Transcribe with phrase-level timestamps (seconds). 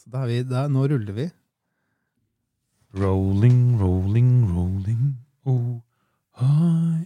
[0.00, 0.68] Så da er vi, der.
[0.72, 1.26] nå ruller vi.
[2.96, 5.02] Rolling, rolling, rolling,
[5.44, 5.76] oh,
[6.40, 7.04] hi.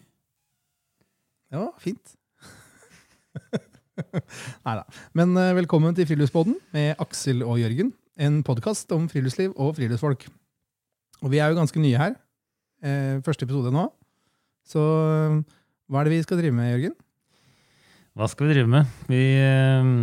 [1.50, 2.14] Ja, fint.
[4.64, 4.86] Nei da.
[5.10, 7.90] Men eh, velkommen til Friluftspodden med Aksel og Jørgen.
[8.14, 10.28] En podkast om friluftsliv og friluftsfolk.
[11.26, 12.18] Og vi er jo ganske nye her.
[12.78, 13.88] Eh, første episode nå.
[14.70, 14.78] Så
[15.10, 15.40] eh,
[15.90, 17.00] hva er det vi skal drive med, Jørgen?
[18.14, 18.98] Hva skal vi drive med?
[19.10, 19.96] Vi, eh,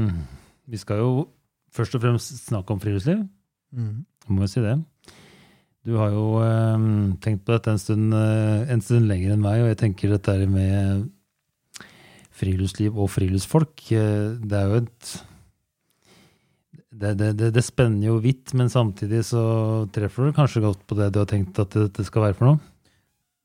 [0.67, 1.13] vi skal jo
[1.75, 3.23] først og fremst snakke om friluftsliv.
[4.31, 4.77] Må jo si det.
[5.87, 6.83] Du har jo eh,
[7.23, 10.35] tenkt på dette en stund, eh, en stund lenger enn meg, og jeg tenker dette
[10.51, 11.07] med
[12.37, 15.11] friluftsliv og friluftsfolk, eh, det er jo et
[17.01, 19.41] det, det, det, det spenner jo vidt, men samtidig så
[19.95, 22.61] treffer du kanskje godt på det du har tenkt at dette skal være for noe.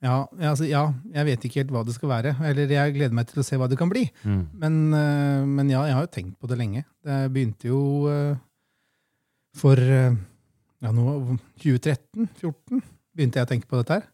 [0.06, 0.82] Ja, ja, altså, ja,
[1.16, 2.34] jeg vet ikke helt hva det skal være.
[2.46, 4.04] Eller jeg gleder meg til å se hva det kan bli.
[4.22, 4.42] Mm.
[4.62, 6.84] Men, eh, men ja, jeg har jo tenkt på det lenge.
[7.06, 7.80] Det begynte jo
[8.12, 8.36] eh,
[9.56, 10.14] for eh,
[10.84, 11.16] ja, nå,
[11.64, 12.84] 2013-2014
[13.16, 14.12] begynte jeg å tenke på dette her.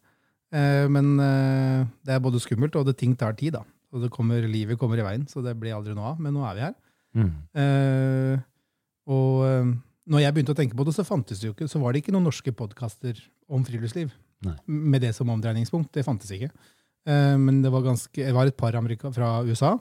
[0.92, 3.54] Men det er både skummelt, og det ting tar tid.
[3.56, 3.62] da.
[3.96, 6.20] Og det kommer, Livet kommer i veien, så det blir aldri noe av.
[6.20, 6.74] Men nå er vi her.
[7.16, 8.42] Mm.
[9.16, 9.72] Og
[10.12, 12.04] når jeg begynte å tenke på det, så fantes det jo ikke, så var det
[12.04, 13.16] ikke noen norske podkaster
[13.48, 14.12] om friluftsliv.
[14.42, 14.56] Nei.
[14.66, 15.92] Med det som omdreiningspunkt.
[15.94, 16.50] Det fantes ikke.
[17.06, 19.76] Eh, men det var, ganske, det var et par amerika fra USA.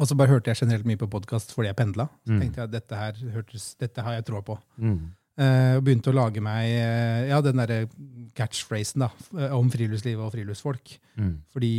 [0.00, 2.06] Og så bare hørte jeg generelt mye på podkast fordi jeg pendla.
[2.26, 2.40] Så Mm.
[2.40, 4.58] tenkte jeg at dette her hørtes, dette har jeg tråd på.
[4.80, 5.00] Mm.
[5.38, 7.88] Eh, og begynte å lage meg eh, ja, den derre
[8.36, 9.10] catchphrasen da,
[9.56, 10.98] om friluftsliv og friluftsfolk.
[11.16, 11.34] Mm.
[11.52, 11.72] Fordi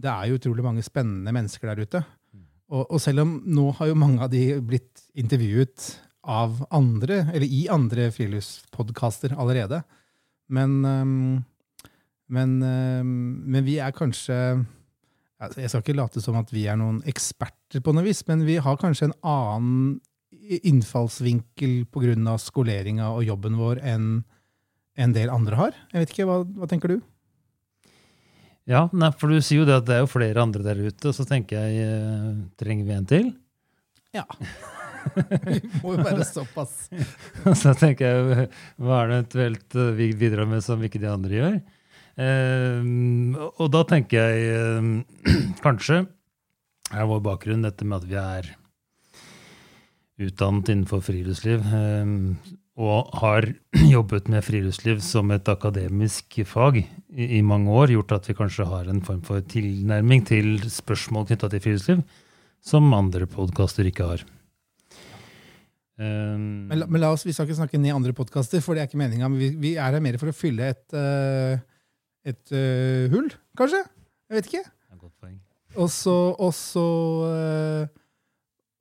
[0.00, 2.04] det er jo utrolig mange spennende mennesker der ute.
[2.68, 5.94] Og, og selv om nå har jo mange av de blitt intervjuet
[6.28, 9.82] av andre, eller i andre friluftspodkaster allerede,
[10.48, 11.44] men, øhm,
[12.28, 14.66] men, øhm, men vi er kanskje
[15.38, 18.56] Jeg skal ikke late som at vi er noen eksperter på noe vis, men vi
[18.58, 20.00] har kanskje en annen
[20.66, 22.38] innfallsvinkel pga.
[22.38, 24.24] skoleringa og jobben vår enn
[24.98, 25.78] en del andre har.
[25.92, 26.98] Jeg vet ikke, Hva, hva tenker du?
[28.68, 31.08] Ja, nei, for du sier jo det at det er jo flere andre der ute,
[31.08, 33.30] og så tenker jeg eh, trenger vi en til?
[34.12, 34.26] Ja.
[35.48, 36.88] vi må jo være såpass.
[37.62, 41.40] så tenker jeg hva er det eventuelt eh, vi bidrar med som ikke de andre
[41.40, 41.58] gjør?
[42.18, 42.86] Eh,
[43.48, 45.34] og da tenker jeg eh,
[45.66, 46.04] kanskje
[46.88, 48.54] er vår bakgrunn dette med at vi er
[50.18, 51.62] utdannet innenfor friluftsliv
[52.78, 53.46] og har
[53.94, 56.86] jobbet med friluftsliv som et akademisk fag i,
[57.38, 61.52] i mange år, gjort at vi kanskje har en form for tilnærming til spørsmål knytta
[61.52, 62.02] til friluftsliv
[62.64, 64.26] som andre podkaster ikke har.
[65.98, 68.82] Eh, Men, la- men la oss, Vi skal ikke snakke ned andre podkaster, for det
[68.84, 69.28] er ikke meninga.
[69.28, 71.58] Men vi, vi er her mer for å fylle et, uh,
[72.28, 73.80] et uh, hull, kanskje?
[74.30, 74.64] Jeg vet ikke.
[75.78, 76.84] Og så, og så,
[77.26, 78.04] uh,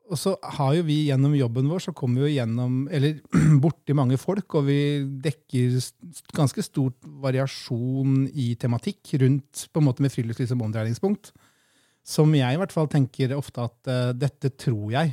[0.08, 3.18] og så har jo vi gjennom jobben vår så kommer vi jo gjennom, eller
[3.66, 4.78] borti mange folk, og vi
[5.26, 5.76] dekker
[6.38, 6.96] ganske stort
[7.26, 11.34] variasjon i tematikk rundt på en måte med friluftsliv som omdreiningspunkt.
[12.08, 15.12] Som jeg i hvert fall tenker ofte at dette tror jeg,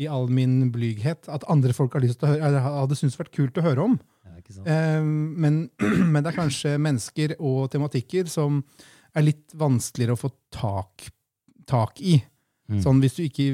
[0.00, 3.18] i all min blyghet, at andre folk har lyst til å høre, eller hadde syntes
[3.20, 3.98] vært kult å høre om.
[4.64, 5.62] Eh, men,
[6.12, 8.62] men det er kanskje mennesker og tematikker som
[9.14, 11.10] er litt vanskeligere å få tak,
[11.68, 12.16] tak i.
[12.70, 12.78] Mm.
[12.84, 13.44] Sånn hvis du, ikke,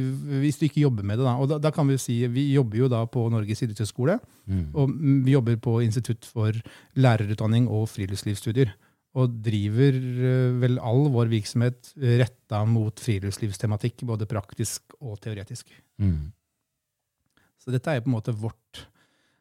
[0.43, 1.25] hvis du ikke jobber med det.
[1.25, 1.35] Da.
[1.41, 4.67] Og da, da kan vi jo si, Vi jobber jo da på Norges idrettshøgskole, Mm.
[4.79, 4.93] og
[5.27, 6.55] vi jobber på Institutt for
[6.95, 8.71] lærerutdanning og friluftslivsstudier.
[9.17, 15.73] Og driver eh, vel all vår virksomhet retta mot friluftslivstematikk, både praktisk og teoretisk.
[15.99, 16.29] Mm.
[17.67, 18.87] Så dette er på en måte vårt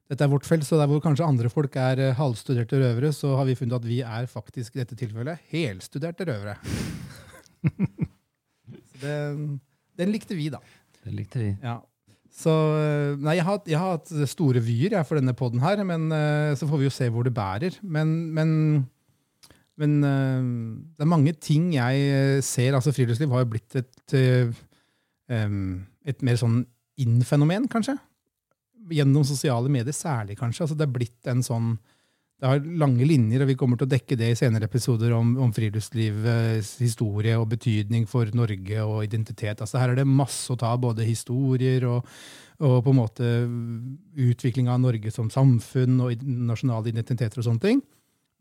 [0.06, 3.32] dette er vårt felt, så der hvor kanskje andre folk er eh, halvstuderte røvere, så
[3.40, 6.54] har vi funnet at vi er faktisk i dette tilfellet helstuderte røvere.
[9.02, 9.16] det,
[9.98, 10.62] den likte vi, da.
[11.08, 11.50] Den likte vi.
[11.64, 11.80] Ja.
[12.36, 15.82] Så eh, Nei, jeg har, jeg har hatt store vyer jeg, for denne poden her,
[15.90, 17.82] men eh, så får vi jo se hvor det bærer.
[17.82, 18.50] Men, men,
[19.82, 22.78] men det er mange ting jeg ser.
[22.78, 24.20] altså Friluftsliv har jo blitt et,
[25.34, 26.62] et mer sånn
[27.02, 27.98] inn-fenomen, kanskje.
[28.92, 30.66] Gjennom sosiale medier særlig, kanskje.
[30.66, 31.76] altså Det er blitt en sånn
[32.36, 35.30] det har lange linjer, og vi kommer til å dekke det i senere episoder om,
[35.40, 39.62] om friluftslivets historie og betydning for Norge og identitet.
[39.64, 42.10] Altså Her er det masse å ta, både historier og,
[42.60, 43.30] og på en måte
[44.20, 47.80] utvikling av Norge som samfunn og nasjonale identiteter og sånne ting.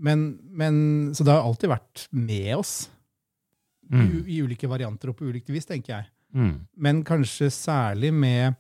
[0.03, 0.75] Men, men,
[1.15, 4.25] så det har alltid vært med oss i, Mm.
[4.27, 6.07] i ulike varianter og på ulikt vis, tenker jeg.
[6.33, 6.55] Mm.
[6.81, 8.57] Men kanskje særlig med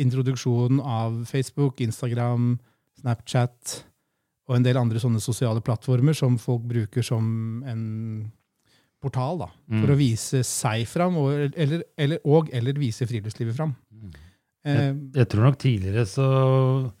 [0.00, 2.58] introduksjonen av Facebook, Instagram,
[3.00, 3.82] Snapchat
[4.48, 7.84] og en del andre sånne sosiale plattformer som folk bruker som en
[9.02, 9.94] portal da, for Mm.
[9.94, 13.74] å vise seg fram, og eller, eller, og, eller vise friluftslivet fram.
[13.90, 14.12] Mm.
[14.64, 16.92] Eh, Jeg tror nok tidligere så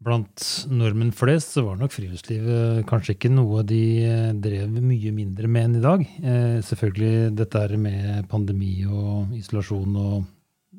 [0.00, 5.48] blant nordmenn flest så var nok friluftslivet kanskje ikke noe de eh, drev mye mindre
[5.50, 6.04] med enn i dag.
[6.22, 10.24] Eh, selvfølgelig dette med pandemi og isolasjon og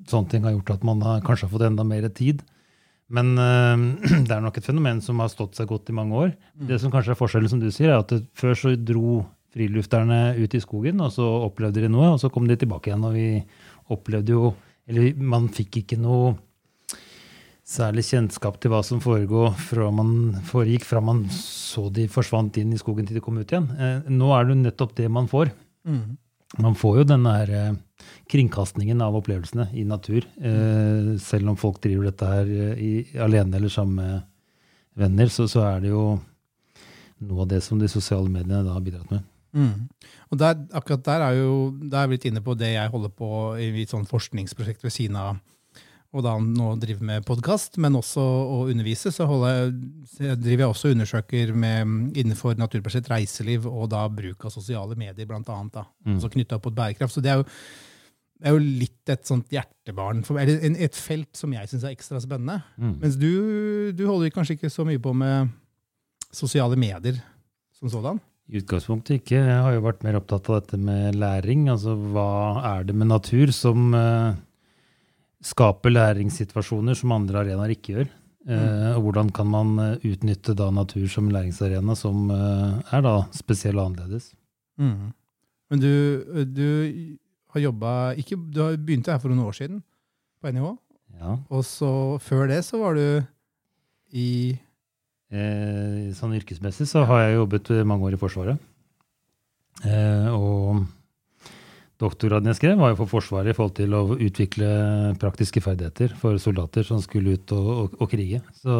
[0.08, 2.44] sånne ting har gjort at man har, kanskje har fått enda mer tid.
[3.10, 3.84] Men øh,
[4.28, 6.34] det er nok et fenomen som har stått seg godt i mange år.
[6.56, 6.68] Mm.
[6.70, 10.36] Det som kanskje er forskjellen, som du sier, er at det, før så dro frilufterne
[10.38, 13.08] ut i skogen, og så opplevde de noe, og så kom de tilbake igjen.
[13.08, 13.30] Og vi
[13.90, 14.56] opplevde jo
[14.90, 16.32] Eller man fikk ikke noe
[17.70, 22.80] særlig kjennskap til hva som fra man foregikk fra man så de forsvant inn i
[22.82, 23.68] skogen til de kom ut igjen.
[23.78, 25.52] Eh, nå er det jo nettopp det man får.
[25.86, 26.18] Mm.
[26.58, 30.26] Man får jo den her, eh, kringkastingen av opplevelsene i natur.
[30.42, 32.46] Eh, selv om folk driver dette her
[32.78, 34.22] i, alene eller sammen med
[34.96, 36.20] venner, så, så, er det jo
[37.22, 39.24] noe av det som de sosiale mediene da har bidratt med.
[39.54, 39.90] Mm.
[40.32, 43.10] Og der, akkurat der er jo, der er jeg blitt inne på det jeg holder
[43.10, 45.40] på i et sånt forskningsprosjekt ved siden av
[46.10, 50.90] og da nå driver med podkast, men også å undervise, så jeg, driver jeg også
[50.90, 55.76] og undersøker med, innenfor naturbasert reiseliv og da bruk av sosiale medier, blant annet.
[55.78, 56.16] Da, mm.
[56.16, 57.14] altså Knytta opp mot bærekraft.
[57.14, 57.46] Så det er jo,
[58.42, 62.24] er jo litt et sånt hjertebarn, for, eller et felt som jeg syns er ekstra
[62.26, 62.58] spennende.
[62.82, 62.98] Mm.
[63.06, 63.30] Mens du,
[63.94, 65.54] du holder kanskje ikke så mye på med
[66.34, 67.22] sosiale medier
[67.78, 68.18] som sådan?
[68.50, 69.38] I utgangspunktet ikke.
[69.38, 71.70] Jeg har jo vært mer opptatt av dette med læring.
[71.70, 72.30] Altså hva
[72.74, 74.32] er det med natur som uh
[75.46, 78.10] skaper læringssituasjoner som andre arenaer ikke gjør.
[78.50, 78.96] Mm.
[78.96, 83.78] Og hvordan kan man eh, utnytte da natur som læringsarena, som eh, er da spesiell
[83.78, 84.32] og annerledes.
[84.80, 85.12] Mm.
[85.70, 85.92] Men du,
[86.50, 86.70] du
[87.54, 87.92] har jobba
[88.50, 89.84] Du har begynt her for noen år siden
[90.42, 90.72] på NIH.
[91.20, 91.36] Ja.
[91.52, 91.92] Og så
[92.24, 93.22] før det så var du
[94.16, 94.56] i
[95.30, 98.58] eh, Sånn yrkesmessig så har jeg jobbet mange år i Forsvaret.
[99.86, 100.59] Eh, og
[102.00, 104.68] Doktorgraden jeg skrev, var jo for Forsvaret i forhold til å utvikle
[105.20, 108.40] praktiske ferdigheter for soldater som skulle ut og, og, og krige.
[108.62, 108.78] Så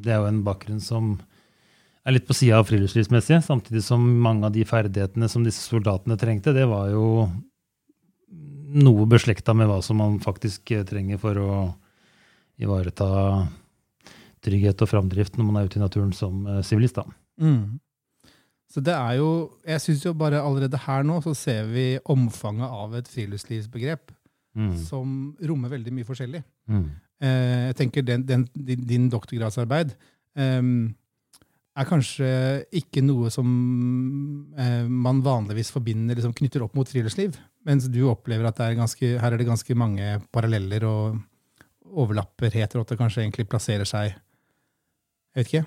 [0.00, 1.18] det er jo en bakgrunn som
[2.00, 6.16] er litt på sida av friluftslivsmessige, samtidig som mange av de ferdighetene som disse soldatene
[6.20, 7.28] trengte, det var jo
[8.70, 11.52] noe beslekta med hva som man faktisk trenger for å
[12.60, 13.10] ivareta
[14.44, 17.00] trygghet og framdrift når man er ute i naturen som eh, sivilist.
[17.40, 17.80] Mm.
[18.70, 22.70] Så det er jo Jeg syns jo bare allerede her nå så ser vi omfanget
[22.70, 24.12] av et friluftslivsbegrep
[24.56, 24.74] mm.
[24.86, 26.42] som rommer veldig mye forskjellig.
[26.70, 26.86] Mm.
[27.20, 29.92] Eh, jeg tenker den, den, din, din, doktorgradsarbeid
[30.38, 30.62] eh,
[31.80, 32.30] er kanskje
[32.80, 33.48] ikke noe som
[34.58, 37.36] eh, man vanligvis forbinder, liksom knytter opp mot friluftsliv.
[37.68, 41.20] Mens du opplever at er ganske, her er det ganske mange paralleller og
[41.90, 44.12] overlapperheter, og at det kanskje egentlig plasserer seg
[45.30, 45.66] Jeg vet ikke.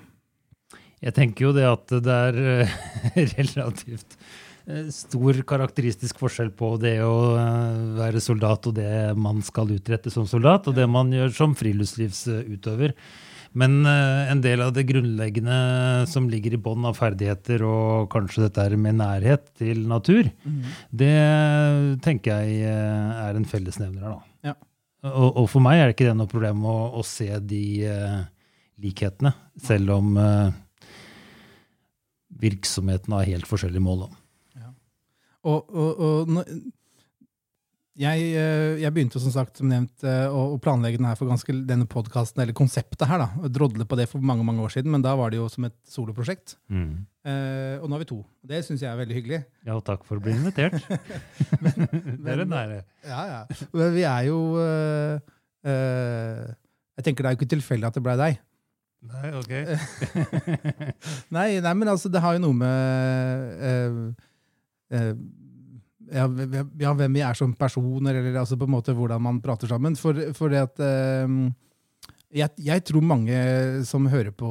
[1.04, 2.74] Jeg tenker jo det at det er eh,
[3.36, 4.16] relativt
[4.64, 10.12] eh, stor karakteristisk forskjell på det å eh, være soldat og det man skal utrette
[10.12, 12.96] som soldat, og det man gjør som friluftslivsutøver.
[13.54, 15.56] Men en del av det grunnleggende
[16.10, 20.56] som ligger i bånn av ferdigheter, og kanskje dette med nærhet til natur, mm.
[20.90, 21.12] det
[22.02, 24.08] tenker jeg er en fellesnevner.
[24.08, 24.50] da.
[24.50, 24.56] Ja.
[25.06, 28.18] Og, og, for meg er det ikke det noe problem å, å se de uh,
[28.82, 29.30] likhetene,
[29.62, 30.50] selv om uh,
[32.40, 34.06] virksomheten har helt forskjellige mål.
[34.58, 34.72] Ja.
[35.44, 36.44] Og, og, og
[37.94, 41.86] jeg, eh, jeg, begynte som sagt, som nevnt, eh, å planlegge denne, for ganske, denne
[41.86, 43.22] podkasten, eller konseptet her.
[43.22, 45.68] da, Drodle på det for mange mange år siden, men da var det jo som
[45.68, 46.56] et soloprosjekt.
[46.66, 47.06] Mm.
[47.24, 48.18] Eh, og nå er vi to.
[48.42, 49.40] Det syns jeg er veldig hyggelig.
[49.62, 50.74] Ja, og takk for å bli invitert.
[51.62, 51.86] men,
[52.24, 52.80] det er en ære.
[53.06, 53.68] Ja, ja.
[53.70, 55.14] Men vi er jo øh,
[55.70, 56.50] øh,
[56.98, 58.42] Jeg tenker det er jo ikke tilfeldig at det blei deg.
[59.04, 59.52] Nei, ok.
[61.36, 63.98] nei, nei, men altså, det har jo noe med uh,
[64.94, 65.10] uh,
[66.14, 66.28] ja,
[66.80, 69.96] ja, hvem vi er som personer, eller altså på en måte hvordan man prater sammen.
[70.00, 71.28] For, for det at uh,
[72.34, 73.38] jeg, jeg, tror mange
[73.88, 74.50] som hører på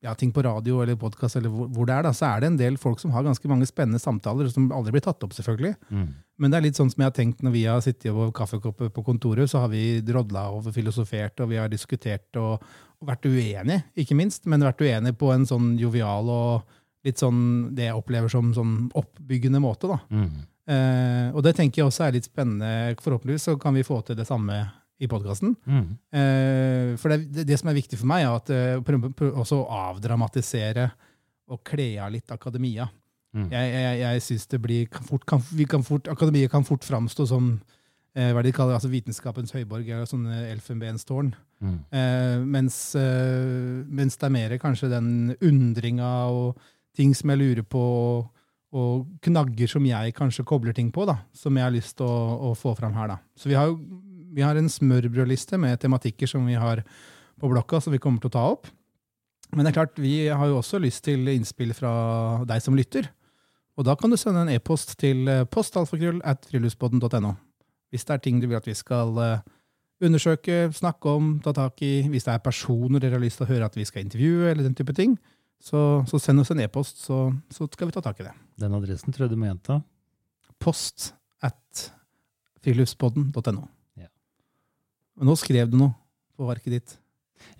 [0.00, 2.48] ja, ting på radio eller podkast, eller hvor, hvor, det er, da, så er det
[2.50, 5.74] en del folk som har ganske mange spennende samtaler, som aldri blir tatt opp, selvfølgelig.
[5.90, 6.06] Mm.
[6.40, 8.92] Men det er litt sånn som jeg har tenkt når vi har sittet over kaffekopper
[8.96, 12.64] på kontoret, så har vi drodla og filosofert, og vi har diskutert og,
[13.00, 17.42] og vært uenige, ikke minst, men vært uenige på en sånn jovial og litt sånn
[17.76, 19.88] det jeg opplever som sånn oppbyggende måte.
[19.88, 20.00] da.
[20.12, 20.32] Mm.
[20.70, 22.96] Eh, og det tenker jeg også er litt spennende.
[23.00, 24.62] Forhåpentligvis så kan vi få til det samme
[25.00, 25.54] i podkasten.
[25.64, 25.86] Mm.
[26.12, 29.78] Eh, for det, det, som er viktig for meg, er at uh, prøve også å
[29.90, 30.90] avdramatisere
[31.50, 32.86] og kle av litt akademia.
[33.34, 33.46] Mm.
[33.52, 37.28] Jeg, jeg, jeg synes det blir kan fort, kan, kan fort, Akademiet kan fort framstå
[37.30, 37.52] som
[38.18, 41.30] eh, hva de kaller altså vitenskapens høyborg, eller sånne elfenbenstårn.
[41.62, 41.78] Mm.
[41.94, 46.60] Eh, mens, eh, mens, det er mer kanskje den undringa og
[46.96, 47.84] ting som jeg lurer på,
[48.70, 52.50] og knagger som jeg kanskje kobler ting på, da, som jeg har lyst til å,
[52.50, 53.14] å, få fram her.
[53.14, 53.18] da.
[53.38, 53.78] Så vi har jo
[54.34, 56.84] vi har en smørbrødliste med tematikker som vi har
[57.40, 58.68] på blokka som vi kommer til å ta opp.
[59.50, 61.92] Men det er klart, vi har jo også lyst til innspill fra
[62.46, 63.08] deg som lytter.
[63.78, 67.32] Og da kan du sende en e-post til eh, postalfakrøll at friluftsbåten.no.
[67.90, 69.42] Hvis det er ting du vil at vi skal eh,
[70.04, 73.50] undersøke, snakke om, ta tak i, hvis det er personer dere har lyst til å
[73.50, 75.16] høre at vi skal intervjue, eller den type ting,
[75.60, 78.36] så, så send oss en e-post, så, så, skal vi ta tak i det.
[78.60, 79.80] Den adressen tror jeg du må gjenta.
[80.60, 81.12] Post
[81.44, 81.90] at
[82.64, 83.66] friluftsbåten.no.
[85.20, 85.92] Men nå skrev du noe
[86.40, 86.92] på arket ditt.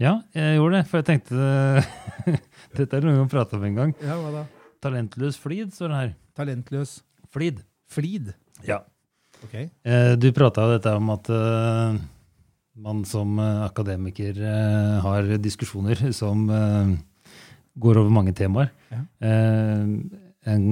[0.00, 1.34] Ja, jeg gjorde det, for jeg tenkte
[2.78, 3.92] Dette er noe vi har prate om en gang.
[4.00, 4.44] Ja, hva da?
[4.80, 6.14] Talentløs flid, står det her.
[6.40, 6.94] Talentløs
[7.30, 7.60] Flid.
[7.92, 8.32] Flid?
[8.64, 8.80] Ja.
[9.44, 9.52] Ok.
[9.60, 12.00] Eh, du prata jo dette om at uh,
[12.80, 14.40] man som uh, akademiker
[15.04, 16.48] har diskusjoner som
[17.80, 18.72] går over mange temaer.
[18.90, 19.04] Ja.
[20.50, 20.64] en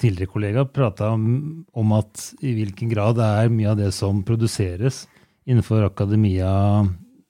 [0.00, 4.24] tidligere kollega prata om, om, at i hvilken grad det er mye av det som
[4.26, 5.04] produseres
[5.50, 6.50] innenfor akademia,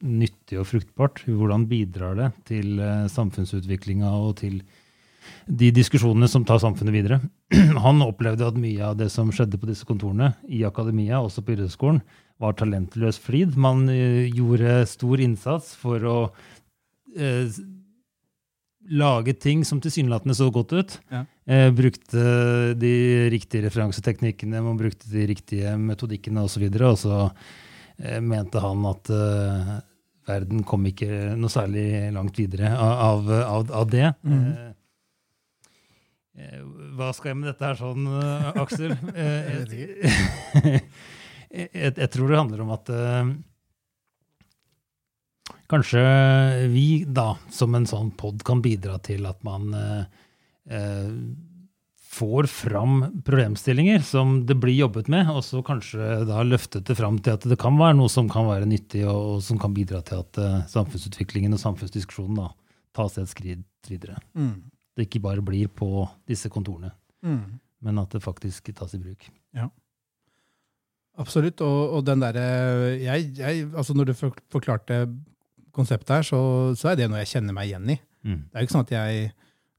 [0.01, 1.25] nyttig og fruktbart?
[1.27, 4.61] Hvordan bidrar det til uh, samfunnsutviklinga og til
[5.47, 7.21] de diskusjonene som tar samfunnet videre?
[7.87, 11.57] Han opplevde at mye av det som skjedde på disse kontorene i akademia, også på
[11.57, 12.03] idrettsskolen,
[12.41, 13.59] var talentløs flid.
[13.61, 16.19] Man uh, gjorde stor innsats for å
[17.17, 17.61] eh,
[18.91, 20.97] lage ting som tilsynelatende så godt ut.
[21.13, 21.25] Ja.
[21.47, 22.95] Eh, brukte de
[23.33, 26.67] riktige referanseteknikkene, man brukte de riktige metodikkene osv.
[26.71, 27.35] Og, så eh,
[28.25, 29.73] mente han at eh,
[30.31, 34.09] verden kom ikke noe særlig langt videre av, av, av det.
[34.25, 34.71] Mm.
[36.41, 36.63] Eh,
[36.97, 38.97] hva skal jeg med dette her sånn, eh, Aksel?
[40.65, 43.33] jeg, jeg, jeg, tror det handler om at uh,
[45.71, 46.03] kanskje
[46.73, 50.03] vi da, som en sånn pod, kan bidra til at man uh,
[50.71, 51.13] uh,
[52.11, 57.21] får fram problemstillinger som det blir jobbet med, og så kanskje da løftet det fram
[57.23, 60.01] til at det kan være noe som kan være nyttig, og, og som kan bidra
[60.07, 62.49] til at uh, samfunnsutviklingen og samfunnsdiskusjonen da
[62.99, 64.19] tas et skritt videre.
[64.35, 64.57] Mm.
[64.99, 66.91] Det ikke bare blir på disse kontorene,
[67.23, 67.45] mm.
[67.87, 69.29] men at det faktisk tas i bruk.
[69.55, 69.69] Ja.
[71.21, 71.63] Absolutt.
[71.63, 72.43] Og, og den derre
[73.77, 75.05] altså Når du forklarte
[75.75, 76.41] konseptet her, så,
[76.75, 77.97] så, er det noe jeg kjenner meg igjen i.
[78.27, 78.43] Mm.
[78.49, 79.31] Det er jo ikke sånn at jeg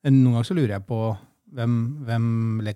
[0.01, 1.00] Noen ganger så lurer jeg på
[1.55, 1.75] hvem,
[2.08, 2.27] hvem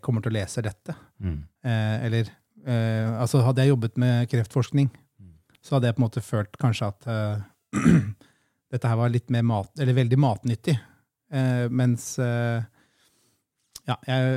[0.04, 0.96] kommer til å lese dette?
[1.24, 1.40] Mm.
[1.66, 2.32] Eh, eller
[2.66, 5.36] eh, altså Hadde jeg jobbet med kreftforskning, mm.
[5.64, 7.46] så hadde jeg på en måte følt kanskje at eh,
[8.76, 10.76] dette her var litt mer mat, eller veldig matnyttig.
[11.36, 12.62] Eh, mens uh,
[13.86, 14.36] ja, jeg,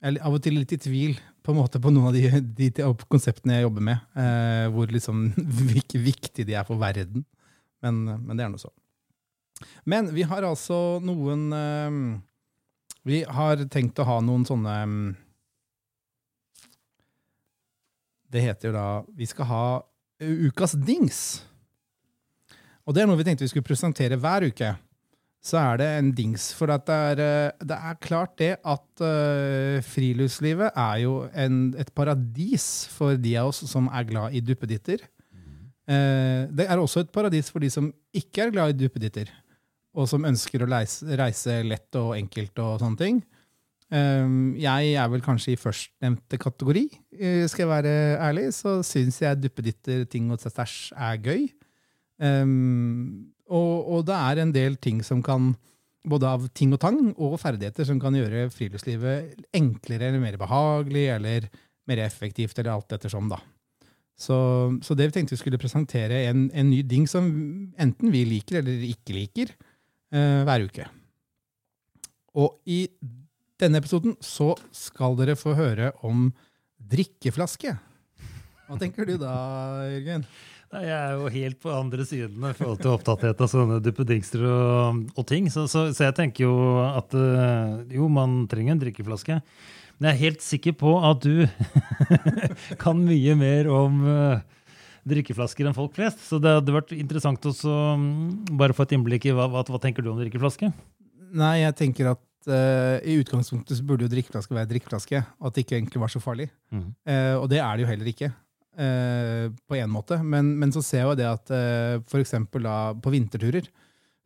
[0.00, 2.68] jeg, er av og til litt i tvil på på noen av de, de,
[3.10, 4.02] konseptene jeg jobber med.
[4.14, 5.30] Uh, hvor liksom
[6.10, 7.24] viktig de er for verden.
[7.82, 8.70] Men, men det er noe så.
[9.88, 11.48] Men vi har altså noen
[13.06, 15.10] vi har tenkt å ha noen sånne mm,
[18.30, 19.64] Det heter jo da Vi skal ha
[20.20, 21.18] ukas dings.
[22.84, 24.74] Og det er noe vi tenkte vi skulle presentere hver uke.
[25.40, 26.50] Så er det en dings.
[26.52, 31.88] For det er, eh, det, er, klart det at uh, friluftslivet er jo en, et
[31.96, 35.06] paradis for de av oss som er glad i duppeditter.
[35.88, 39.32] Uh, det er også et paradis for de som ikke er glad i duppeditter
[39.98, 43.20] og som ønsker å reise, reise, lett og enkelt og sånne ting.
[43.90, 46.84] Um, jeg er vel kanskje i førstnevnte kategori,
[47.18, 48.46] uh, skal jeg være ærlig.
[48.54, 51.48] Så syns jeg duppeditter, ting og stæsj er gøy.
[52.22, 55.54] Um, og, og, det er en del ting som kan,
[56.06, 61.08] både av ting og tang og ferdigheter, som kan gjøre friluftslivet enklere eller mer behagelig
[61.16, 61.48] eller
[61.90, 63.40] mer effektivt, eller alt ettersom, da.
[64.20, 64.36] Så,
[64.84, 67.26] så det vi tenkte vi skulle presentere en, en ny ding som
[67.80, 69.54] enten vi liker eller ikke liker
[70.14, 70.86] eh, hver uke.
[72.38, 72.84] Og i
[73.60, 76.30] denne episoden så skal dere få høre om
[76.90, 77.74] drikkeflaske.
[78.70, 79.34] Hva tenker du da,
[79.90, 80.24] Jørgen?
[80.70, 84.44] Nei, jeg er jo helt på andre siden i forhold til opptatthet av sånne duppedingster
[84.46, 85.48] og, og, ting.
[85.50, 89.40] Så, så, så, jeg tenker jo at uh, jo, man trenger en drikkeflaske.
[89.98, 91.42] Men jeg er helt sikker på at du
[92.84, 94.46] kan mye mer om uh,
[95.08, 96.22] drikkeflasker enn folk flest.
[96.28, 97.54] Så det hadde vært interessant å
[97.98, 100.70] mm, bare få et innblikk i hva, hva, hva, tenker du om drikkeflaske?
[101.40, 105.24] Nei, jeg tenker at uh, i utgangspunktet så burde jo drikkeflaske være drikkeflaske.
[105.40, 106.50] Og at det ikke egentlig var så farlig.
[106.74, 106.88] Mm.
[107.08, 108.32] Uh, og det er det jo heller ikke.
[108.80, 110.20] Uh, på en måte.
[110.22, 112.36] Men, men, så ser jeg jo det at uh, f.eks.
[112.50, 113.70] på vinterturer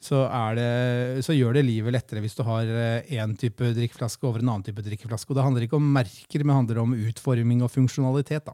[0.04, 0.19] så,
[0.52, 4.64] det, så, gjør det livet lettere hvis du har én type drikkeflaske over en annen
[4.66, 5.31] type drikkeflaske.
[5.33, 8.45] Og det handler ikke om merker, men det handler om utforming og funksjonalitet.
[8.45, 8.52] da.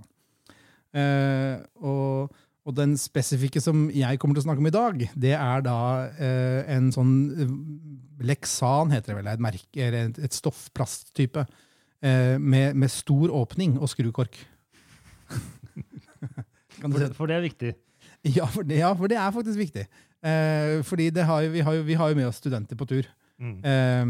[0.96, 1.56] Eh,
[1.86, 2.32] og,
[2.66, 5.80] og, den spesifikke som jeg kommer til å snakke om i dag, det er da
[6.18, 7.52] eh, en sånn eh,
[8.26, 11.46] Leksan, heter det vel, et, merke, et, et stoffplasttype
[12.00, 14.36] med, med, stor åpning og skrukork.
[16.80, 17.72] for, for det er viktig?
[18.28, 19.86] Ja for, det, ja, for det, er faktisk viktig.
[20.20, 22.84] Eh, fordi det har, jo- vi, har jo, vi har jo med oss studenter på
[22.84, 23.08] tur.
[23.40, 24.04] Eh,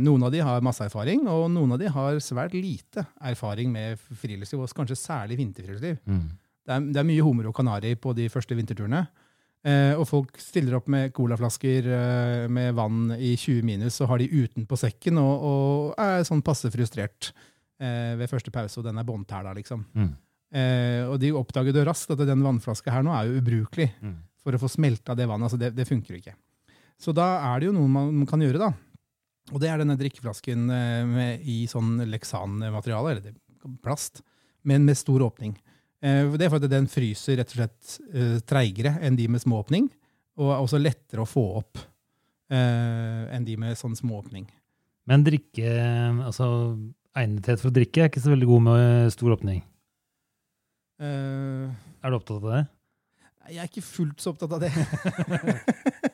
[0.00, 3.98] noen av de har masse erfaring, og noen av de har svært lite erfaring med
[4.00, 5.98] friluftsliv, og kanskje særlig vinterfriluftsliv.
[6.08, 6.24] Mm.
[6.64, 9.02] Det er, det er mye hummer og kanari på de første vinterturene.
[9.64, 14.20] Eh, og folk stiller opp med colaflasker eh, med vann i 20 minus, og har
[14.20, 17.30] de utenpå sekken og, og er sånn passe frustrert
[17.80, 19.84] eh, ved første pause, og den er båndtæla, liksom.
[19.96, 20.12] Mm.
[21.10, 24.12] Og de oppdager det raskt at den vannflaska her nå er jo ubrukelig Mm.
[24.38, 25.48] for å få smelta det vannet.
[25.48, 26.34] altså det, det funker ikke.
[27.00, 28.72] Så da er det jo noe man kan gjøre, da.
[29.52, 34.22] Og det er denne drikkeflasken eh, med, i sånn leksanmateriale, eller plast,
[34.64, 35.52] men med stor åpning.
[36.04, 39.60] Eh, det er fordi den fryser rett og slett eh, treigere enn de med små
[39.64, 39.90] åpning,
[40.40, 41.82] og er også lettere å få opp
[42.54, 44.44] enn de med sånn små åpning.
[45.08, 45.64] Men drikke,
[46.22, 46.46] altså
[47.16, 49.62] egnethet for å drikke er ikke så veldig god med stor åpning.
[51.00, 51.72] Uh,
[52.04, 52.60] Er du opptatt av det?
[53.48, 54.70] Jeg er ikke fullt så opptatt av det.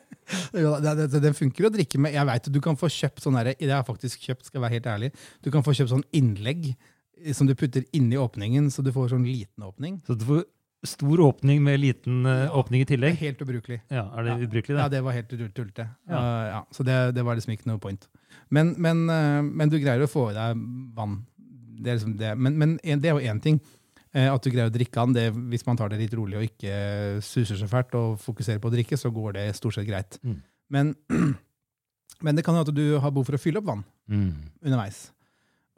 [0.51, 2.13] Det, det, Den funker å drikke med.
[2.15, 4.65] Jeg vet, Du kan få kjøpt sånn her, det har jeg faktisk kjøpt, skal jeg
[4.67, 5.11] være helt ærlig.
[5.43, 9.13] Du kan få kjøpt sånn innlegg eh, som du putter inni åpningen, så du får
[9.15, 10.01] sånn liten åpning.
[10.07, 10.43] Så du får
[10.83, 13.13] stor åpning med liten uh, åpning i tillegg?
[13.21, 13.81] helt ubrukelig.
[13.93, 14.37] Ja, Er det Ja.
[14.47, 14.95] ubrukelig, Ja, det?
[14.97, 15.85] det var helt tull- tullete.
[16.09, 16.15] Ja.
[16.17, 18.07] Uh, ja, så det, det var liksom ikke noe point.
[18.49, 20.57] Men, men, uh, men du greier å få i deg
[20.97, 21.19] vann.
[21.81, 22.31] Det er liksom det.
[22.37, 23.59] Men, men det er jo én ting.
[24.13, 25.13] Eh, At du greier å drikke den.
[25.17, 28.69] Det, hvis man tar det litt rolig og ikke suser så fælt og fokuserer på
[28.71, 30.19] å drikke, så går det stort sett greit.
[30.23, 30.37] Mm.
[30.71, 30.93] Men,
[32.25, 34.33] men det kan jo at du har behov for å fylle opp vann Mm.
[34.65, 35.11] underveis.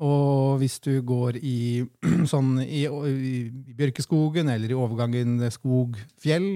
[0.02, 1.84] Og hvis du går i,
[2.32, 3.34] sånn, i, i,
[3.70, 6.48] i bjørkeskogen eller i overgangen skog-fjell,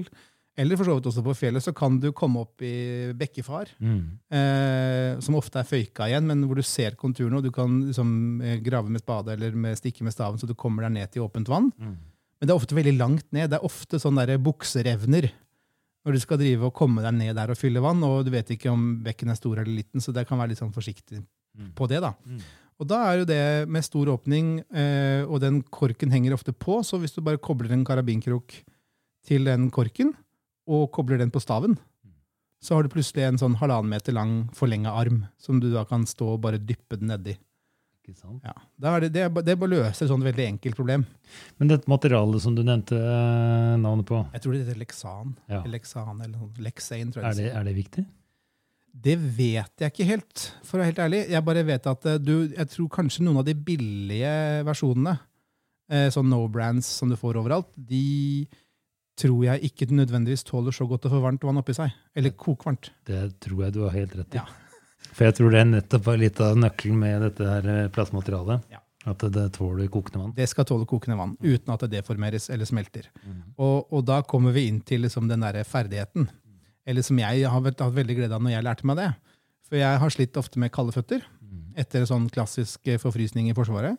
[0.58, 4.18] eller for så vidt også på fjellet, så kan du komme opp i bekkefar, Mm.
[4.34, 8.42] eh, som ofte er føyka igjen, men hvor du ser konturene, og du kan liksom,
[8.42, 11.22] eh, grave med spade eller med stikke med staven, så du kommer deg ned til
[11.22, 11.70] åpent vann.
[11.78, 11.96] Mm.
[12.40, 13.50] Men det er ofte veldig langt ned.
[13.50, 15.30] Det er ofte sånn der bukserevner
[16.06, 18.48] når du skal drive og komme deg ned der og fylle vann, og du vet
[18.54, 21.22] ikke om bekken er stor eller liten, så det kan være litt sånn forsiktig
[21.58, 21.72] Mm.
[21.74, 22.00] på det.
[22.00, 22.12] da.
[22.26, 22.40] Mm.
[22.80, 26.78] Og da er jo det med stor åpning, eh, og den korken henger ofte på,
[26.86, 28.52] så hvis du bare kobler en karabinkrok
[29.26, 30.14] til den korken,
[30.68, 31.78] og kobler den på staven,
[32.60, 36.06] så har du plutselig en sånn halvannen meter lang forlenga arm, som du da kan
[36.08, 37.38] stå og bare dyppe den nedi.
[38.08, 38.54] Ja.
[38.80, 41.02] det, er det, det, er bare det løse løser et sånt veldig enkelt problem.
[41.60, 45.34] Men dette materialet som du nevnte eh, navnet på, Jeg tror det heter leksan.
[45.44, 45.58] Ja.
[45.58, 46.48] Eller leksan, eller noe.
[46.64, 48.04] Lexane, tror jeg er det det, er det viktig?
[49.08, 51.20] Det vet jeg ikke helt, for å være helt ærlig.
[51.34, 54.32] Jeg bare vet at eh, du, jeg tror kanskje noen av de billige
[54.66, 55.18] versjonene,
[55.92, 58.48] eh, sånn no brands som du får overalt, de
[59.18, 61.94] tror jeg ikke nødvendigvis tåler så godt å få varmt vann oppi seg.
[62.16, 62.90] Eller kokvarmt.
[63.08, 64.40] Det tror jeg du har helt rett i.
[64.40, 64.46] Ja.
[65.12, 68.68] For jeg tror det er nettopp litt av nøkkelen med dette her eh, plastmaterialet.
[68.74, 68.82] Ja.
[69.08, 70.34] At det, tåler kokende vann.
[70.36, 73.06] Det skal tåle kokende vann uten at det deformeres eller smelter.
[73.22, 73.40] Mm.
[73.56, 76.28] Og, og da kommer vi inn til liksom den der ferdigheten.
[76.88, 79.08] Eller som jeg har hatt veldig glede av når jeg lærte meg det.
[79.68, 81.72] For jeg har slitt ofte med kalde føtter Mm.
[81.80, 83.96] etter sånn klassisk eh, forfrysning i Forsvaret.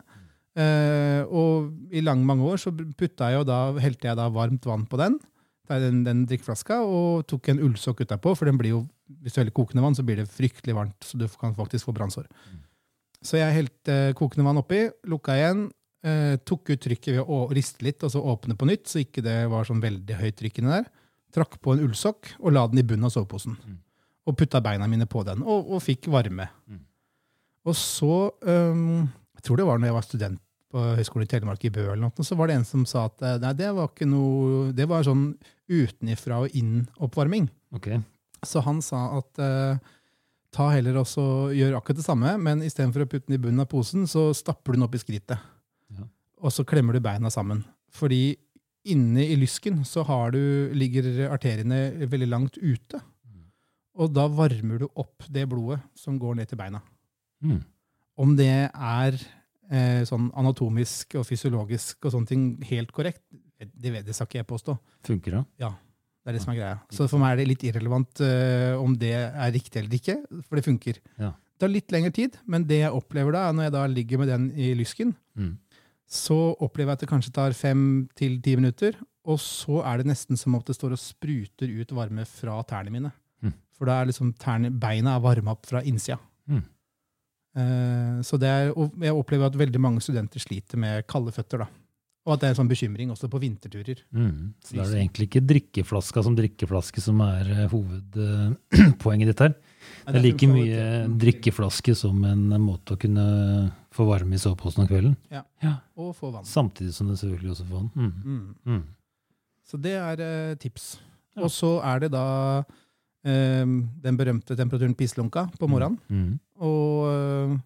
[0.58, 4.66] Eh, og i lang, mange år så putta jeg jo da, helte jeg da varmt
[4.66, 5.20] vann på den,
[5.70, 8.80] den, den drikkeflaska, og tok en ullsokk utapå, for den blir jo,
[9.22, 11.94] hvis du heller kokende vann, så blir det fryktelig varmt, så du kan faktisk få
[11.94, 12.26] brannsår.
[13.22, 15.68] Så jeg helte kokende vann oppi, lukka igjen,
[16.02, 19.22] eh, tok ut trykket ved å riste litt, og så åpne på nytt, så ikke
[19.22, 20.90] det var sånn veldig høyt trykk inni der.
[21.36, 23.54] Trakk på en ullsokk og la den i bunnen av soveposen.
[23.54, 23.78] Mm.
[24.26, 26.48] Og putta beina mine på den, og, og fikk varme.
[26.66, 26.82] Mm.
[27.68, 28.16] Og så,
[28.48, 29.04] øhm,
[29.40, 32.04] jeg tror det var når jeg var student på Høgskolen i Telemark i Bø, eller
[32.04, 34.84] noe, så var det en som sa at eh, nei, det var ikke noe, det
[34.90, 35.32] var sånn
[35.70, 37.48] utenifra og inn-oppvarming.
[37.74, 37.88] Ok.
[38.46, 39.80] Så han sa at uh,
[40.54, 41.24] ta heller også,
[41.56, 44.74] gjør akkurat det samme, men istedenfor å putte den i bunnen av posen, så stapper
[44.74, 45.42] du den opp i skrittet.
[45.96, 46.06] Ja.
[46.44, 47.64] Og så klemmer du beina sammen.
[47.96, 48.36] Fordi
[48.90, 50.40] inne i lysken så har du,
[50.76, 53.02] ligger arteriene veldig langt ute.
[54.00, 56.80] Og da varmer du opp det blodet som går ned til beina.
[57.44, 57.60] Mm.
[58.20, 59.16] Om det er
[59.70, 63.22] eh, sånn anatomisk og fysiologisk og sånne ting helt korrekt,
[63.60, 64.74] det, vet, det skal ikke jeg påstå.
[65.08, 65.44] Funker det?
[65.62, 65.70] Ja.
[66.20, 66.78] Det er det som er greia.
[66.92, 70.58] Så for meg er det litt irrelevant uh, om det er riktig eller ikke, for
[70.60, 70.98] det funker.
[71.20, 71.30] Ja.
[71.32, 74.28] Det tar litt lengre tid, men det jeg opplever da, når jeg da ligger med
[74.32, 75.54] den i lysken, Mm.
[76.10, 77.82] så opplever jeg at det kanskje tar fem
[78.18, 81.92] til ti minutter, og så er det nesten som om det står og spruter ut
[81.96, 83.12] varme fra tærne mine.
[83.44, 83.52] Mm.
[83.76, 86.18] For da er liksom tærne, beina er varma opp fra innsida.
[86.50, 86.64] Mm.
[87.58, 91.64] Eh, så det er, og jeg opplever at veldig mange studenter sliter med kalde føtter.
[91.64, 91.68] da.
[92.28, 94.02] Og at det er en sånn bekymring også på vinterturer.
[94.12, 94.52] Mm.
[94.62, 99.54] Så da er det egentlig ikke drikkeflaska som drikkeflaske som er eh, hovedpoenget ditt her.
[100.04, 100.84] Det er like mye
[101.20, 103.24] drikkeflaske som en måte å kunne
[103.94, 105.16] få varme i soveposen om kvelden.
[105.32, 105.42] Ja,
[105.98, 106.46] Og få vann.
[106.46, 107.90] Samtidig som det selvfølgelig også får vann.
[107.96, 108.12] Mm.
[108.20, 108.74] Mm.
[108.76, 108.84] Mm.
[109.66, 110.92] Så det er eh, tips.
[111.36, 111.46] Ja.
[111.46, 112.26] Og så er det da
[113.22, 115.98] den berømte temperaturen pisslunka på morgenen.
[116.08, 116.38] Mm.
[116.64, 117.58] Og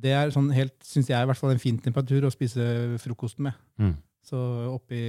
[0.00, 2.64] det er sånn helt, syns jeg, i hvert fall en fin temperatur å spise
[3.00, 3.58] frokosten med.
[3.80, 3.94] Mm.
[4.30, 5.02] Så oppi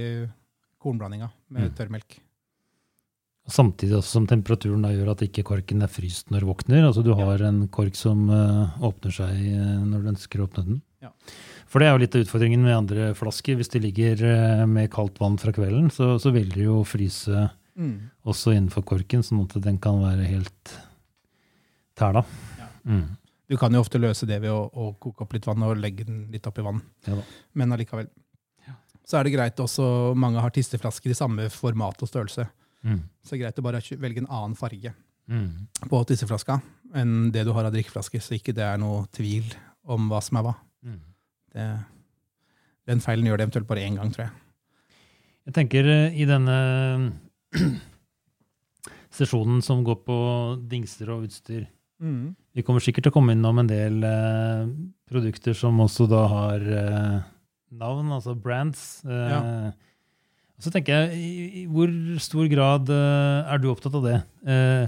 [0.82, 1.74] kornblandinga med Mm.
[1.78, 2.18] tørrmelk.
[3.48, 6.84] Samtidig også som temperaturen da gjør at ikke korken er fryst når du våkner.
[6.86, 10.64] Altså du har en kork som uh, åpner seg eh, når du ønsker å åpne
[10.68, 10.82] den.
[11.02, 11.10] Ja.
[11.66, 13.56] For det er jo litt av utfordringen med andre flasker.
[13.58, 17.48] Hvis de ligger uh, med kaldt vann fra kvelden, så, så vil de jo fryse
[18.28, 20.72] også innenfor korken, sånn at den kan være helt
[21.98, 22.24] tæla.
[22.58, 22.68] Ja.
[22.84, 23.04] Mm.
[23.48, 26.06] Du kan jo ofte løse det ved å, å koke opp litt vann og legge
[26.08, 26.80] den litt oppi vann.
[27.06, 27.24] Ja da.
[27.58, 28.08] Men allikevel.
[28.66, 28.74] Ja.
[29.04, 32.46] Så er det greit også, mange har tisteflasker i samme format og størrelse.
[32.82, 33.02] Mm.
[33.22, 34.94] Så det er greit å bare velge en annen farge
[35.30, 35.68] Mm.
[35.86, 36.56] på tisseflaska
[36.98, 39.46] enn det du har av drikkeflasker, så ikke det er noe tvil
[39.86, 40.54] om hva som er hva.
[40.82, 40.96] Mm.
[41.54, 41.66] Det,
[42.90, 44.34] den feilen gjør det eventuelt bare én gang, tror jeg.
[45.46, 46.56] Jeg tenker eh, i denne
[49.12, 50.16] sesjonen som går på
[50.70, 51.66] dingser og utstyr
[52.56, 54.64] Vi kommer sikkert til å komme innom en del eh,
[55.06, 57.18] produkter som også da har eh,
[57.78, 59.02] navn, altså brands.
[59.06, 59.72] Eh, Ja.
[60.62, 61.90] Så tenker jeg, i, i hvor
[62.22, 64.16] stor grad eh, er du opptatt av det?
[64.46, 64.84] Eh,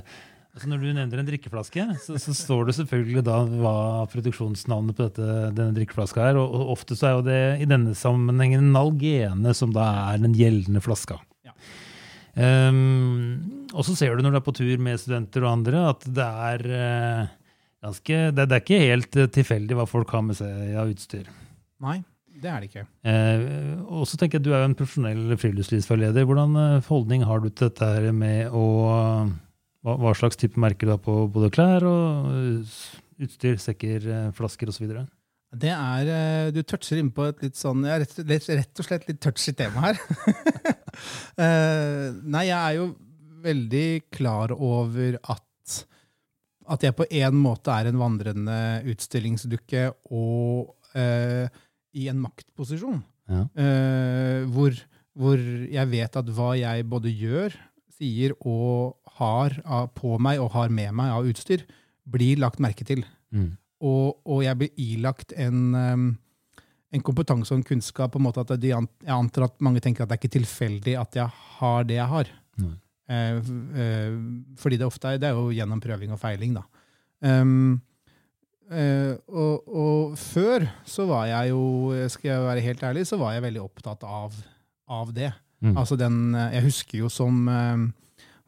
[0.54, 3.76] altså når du nevner en drikkeflaske, så, så står det selvfølgelig da hva
[4.12, 6.38] produksjonsnavnet på dette, denne drikkeflaska er.
[6.38, 10.34] Og, og ofte så er jo det i denne sammenhengen Nalgene som da er den
[10.38, 11.18] gjeldende flaska.
[12.34, 16.06] Um, og så ser du når du er på tur med studenter og andre, at
[16.16, 17.28] det er uh,
[17.84, 21.28] ganske det, det er ikke helt eh, tilfeldig hva folk har med seg av utstyr.
[21.84, 22.00] Nei,
[22.42, 22.86] det er det ikke.
[23.06, 26.26] Uh, og så tenker jeg at Du er jo en profesjonell friluftslivsveileder.
[26.26, 28.66] Hvordan holdning har du til dette her med å
[29.84, 32.32] hva, hva slags type merker du har på både klær og
[33.22, 35.04] utstyr, sekker, flasker osv.?
[35.58, 39.08] Det er, eh, Du toucher inn på et litt sånn, ja, rett, rett, og slett
[39.08, 40.00] litt touchy tema her.
[41.34, 42.84] Eh, nei, jeg er jo
[43.42, 45.78] veldig klar over at,
[46.70, 48.58] at jeg på en måte er en vandrende
[48.92, 51.50] utstillingsdukke og eh,
[51.98, 53.02] i en maktposisjon.
[53.26, 53.42] Ja.
[53.58, 54.78] Eh, hvor,
[55.18, 57.58] hvor jeg vet at hva jeg både gjør,
[57.98, 59.58] sier og har
[59.98, 61.66] på meg og har med meg av utstyr,
[62.06, 63.04] blir lagt merke til.
[63.34, 63.54] Mm.
[63.84, 68.54] Og, og jeg blir ilagt en, en kompetanse og en kunnskap på en måte at
[68.56, 71.98] de, jeg antar at mange tenker at det er ikke tilfeldig at jeg har det
[71.98, 72.32] jeg har.
[73.04, 74.14] Eh, eh,
[74.56, 76.64] fordi det ofte er, det er jo gjennom prøving og feiling, da.
[77.24, 77.80] Um,
[78.70, 81.64] eh, og, og før så var jeg jo,
[82.12, 84.36] skal jeg være helt ærlig, så var jeg veldig opptatt av,
[84.88, 85.32] av det.
[85.64, 85.76] Mm.
[85.76, 87.44] Altså den, eh, jeg husker jo som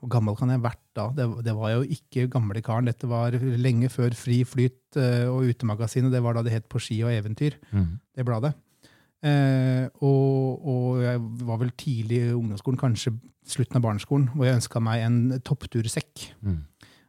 [0.01, 1.07] Hvor gammel kan jeg vært da?
[1.17, 2.85] Det, det var jo ikke gamle karen.
[2.91, 6.13] Dette var lenge før Fri Flyt eh, og Utemagasinet.
[6.13, 7.99] Det var da det het På ski og eventyr, Mm.
[8.15, 8.53] det bladet.
[9.25, 13.15] Eh, og, og jeg var vel tidlig i ungdomsskolen, kanskje
[13.49, 16.27] slutten av barneskolen, hvor jeg ønska meg en topptursekk.
[16.45, 16.61] Mm.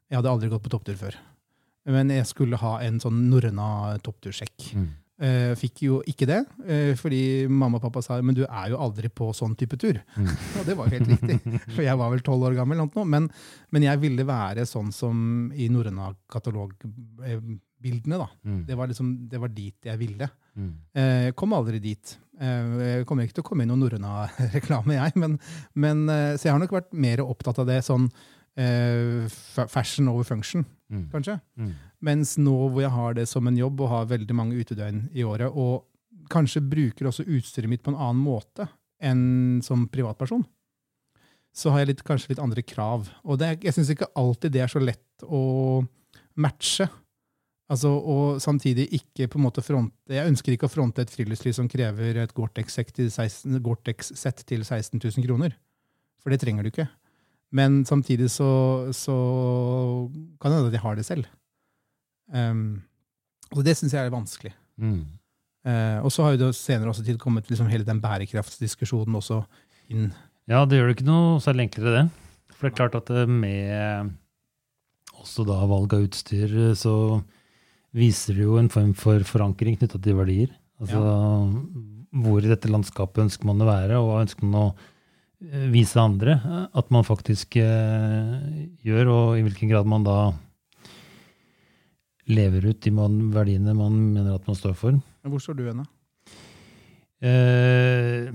[0.07, 1.17] Jeg hadde aldri gått på topptur før.
[1.87, 4.71] Men jeg skulle ha en sånn norrøna topptursekk.
[4.79, 4.87] Mm.
[5.17, 8.77] Eh, fikk jo ikke det, uh, fordi mamma og pappa sa men du er jo
[8.85, 9.97] aldri på sånn type tur.
[10.13, 10.27] Mm.
[10.59, 12.77] Og det var jo helt riktig, for jeg var vel tolv år gammel.
[12.77, 13.25] noe, Men,
[13.73, 18.21] men jeg ville være sånn som i norrøna katalogbildene.
[18.21, 18.29] da.
[18.45, 18.61] Mm.
[18.69, 20.29] Det var, liksom, det var dit jeg ville.
[20.53, 20.71] Mm.
[20.93, 22.17] Uh, Jeg kom aldri dit.
[22.37, 25.17] Jeg kommer ikke til å komme i noen norrøna-reklame, jeg.
[25.17, 25.39] Men,
[25.73, 26.05] men,
[26.37, 28.05] så jeg har nok vært mer opptatt av det sånn
[28.57, 29.27] eh,
[29.67, 31.09] fashion over function, Mm.
[31.11, 31.33] kanskje.
[31.59, 31.71] Mm.
[32.01, 35.23] Mens nå hvor jeg har det som en jobb og har veldig mange utedøgn i
[35.27, 35.83] året, og
[36.31, 38.69] kanskje bruker også utstyret mitt på en annen måte
[39.03, 40.45] enn som privatperson,
[41.53, 43.09] så har jeg litt, kanskje litt andre krav.
[43.25, 45.85] Og det, jeg syns ikke alltid det er så lett å
[46.37, 46.87] matche.
[47.67, 51.51] Altså, og samtidig ikke på en måte fronte Jeg ønsker ikke å fronte et friluftsliv
[51.57, 53.09] som krever et Gore-Tex-sett til,
[53.59, 55.57] Gore-Tex-sett til 16 000 kroner.
[56.23, 56.87] For det trenger du ikke.
[57.55, 58.49] Men samtidig så,
[58.95, 59.15] så
[60.41, 61.29] kan det hende at jeg har det selv.
[62.27, 62.83] Um,
[63.55, 64.51] og det syns jeg er vanskelig.
[64.75, 65.05] Mm.
[65.67, 69.41] Uh, og så har jo det senere også tid kommet liksom hele den bærekraftsdiskusjonen også
[69.91, 70.11] inn.
[70.47, 72.53] Ja, det gjør det ikke noe særlig enklere, det.
[72.55, 74.13] For det er klart at eh, med
[75.17, 77.19] også da valg av utstyr, eh, så
[77.97, 80.53] viser det jo en form for forankring knytta til verdier.
[80.81, 81.01] Altså
[82.17, 84.67] hvor i dette landskapet ønsker man å være, og hva ønsker man å
[85.39, 88.37] vise andre eh, at man faktisk eh,
[88.85, 90.17] gjør, og i hvilken grad man da
[92.27, 94.97] lever ut de man, verdiene man mener at man står for.
[94.97, 95.91] Men Hvor står du hen, da?
[97.27, 98.33] Eh,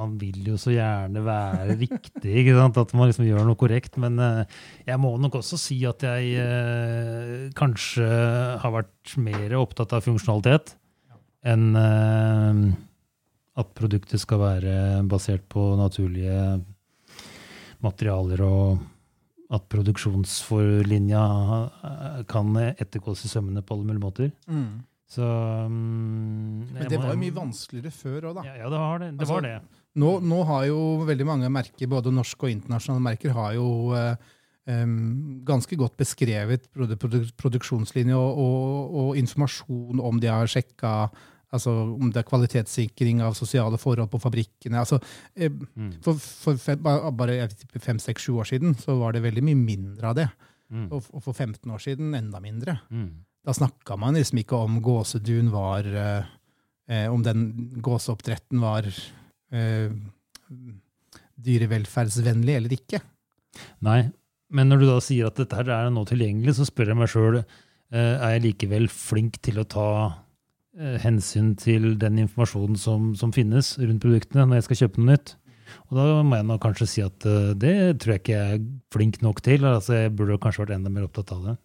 [0.00, 2.80] man vil jo så gjerne være riktig, ikke sant?
[2.80, 3.98] at man liksom gjør noe korrekt.
[4.02, 4.44] Men eh,
[4.88, 8.08] jeg må nok også si at jeg eh, kanskje
[8.62, 10.74] har vært mer opptatt av funksjonalitet
[11.52, 12.64] enn eh,
[13.60, 14.74] at produktet skal være
[15.08, 16.62] basert på naturlige
[17.84, 18.80] materialer og
[19.52, 21.24] at produksjonsforlinja
[21.84, 24.30] eh, kan ettergås i sømmene på alle mulige måter.
[24.48, 24.80] Mm.
[25.12, 25.26] Så
[25.68, 28.44] um, Men det var jo mye vanskeligere før òg, da.
[28.48, 29.10] Ja, ja, det var det.
[29.10, 29.80] det, Altså, var det.
[30.00, 34.38] Nå, nå har jo veldig mange merker, både norske og internasjonale merker, har jo uh,
[34.62, 41.08] Um, ganske godt beskrevet produ produ produksjonslinje og, og, og informasjon om de har sjekka
[41.52, 44.80] altså om det er kvalitetssikring av sosiale forhold på fabrikkene.
[44.80, 45.00] altså
[45.34, 45.92] eh, Mm.
[46.04, 47.48] For, for fem, bare
[47.80, 50.28] fem, seks, sju år siden så var det veldig mye mindre av det.
[50.72, 50.88] Mm.
[50.90, 52.78] Og, og for 15 år siden enda mindre.
[52.90, 53.24] Mm.
[53.44, 56.30] Da snakka man liksom ikke om gåsedun var eh,
[56.88, 57.44] eh, Om den
[57.82, 59.90] gåseoppdretten var eh,
[61.42, 63.02] dyrevelferdsvennlig eller ikke.
[63.84, 64.06] Nei,
[64.52, 67.10] men når du da sier at dette her er nå tilgjengelig, så spør jeg meg
[67.12, 67.42] sjøl
[67.92, 70.21] er jeg likevel flink til å ta eh,
[71.02, 75.34] hensyn til den informasjonen som, som finnes rundt produktene når jeg skal kjøpe noe nytt.
[75.88, 78.64] Og da må jeg nå kanskje si at eh, det tror jeg ikke jeg er
[78.94, 79.66] flink nok til.
[79.68, 81.58] altså Jeg burde kanskje vært enda mer opptatt av det.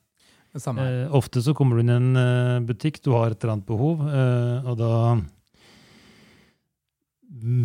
[0.57, 0.73] Det.
[0.81, 3.67] Eh, ofte så kommer du inn i en eh, butikk, du har et eller annet
[3.67, 4.93] behov, eh, og da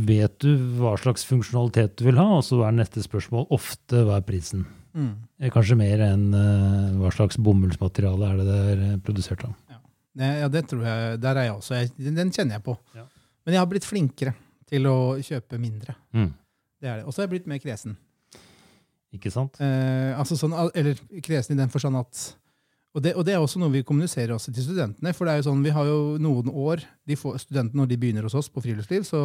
[0.09, 0.51] vet du
[0.81, 4.67] hva slags funksjonalitet du vil ha, og så er neste spørsmål ofte hva er prisen.
[4.93, 5.13] Mm.
[5.41, 9.55] Eh, Kanskje mer enn eh, hva slags bomullsmateriale er det det er eh, produsert av.
[10.19, 11.21] Ja, det tror jeg.
[11.23, 11.75] Der er jeg også.
[11.81, 12.77] Jeg, den kjenner jeg på.
[12.95, 13.07] Ja.
[13.47, 14.35] Men jeg har blitt flinkere
[14.69, 15.95] til å kjøpe mindre.
[16.13, 16.31] Mm.
[16.83, 17.07] Det er det.
[17.07, 17.97] Og så har jeg blitt mer kresen.
[19.13, 19.59] Ikke sant?
[19.61, 22.23] Eh, altså sånn, eller kresen i den forstand at
[22.93, 25.15] og det, og det er også noe vi kommuniserer også til studentene.
[25.17, 27.97] For det er jo sånn, vi har jo noen år de får, Studentene når de
[28.03, 29.23] begynner hos oss på friluftsliv, så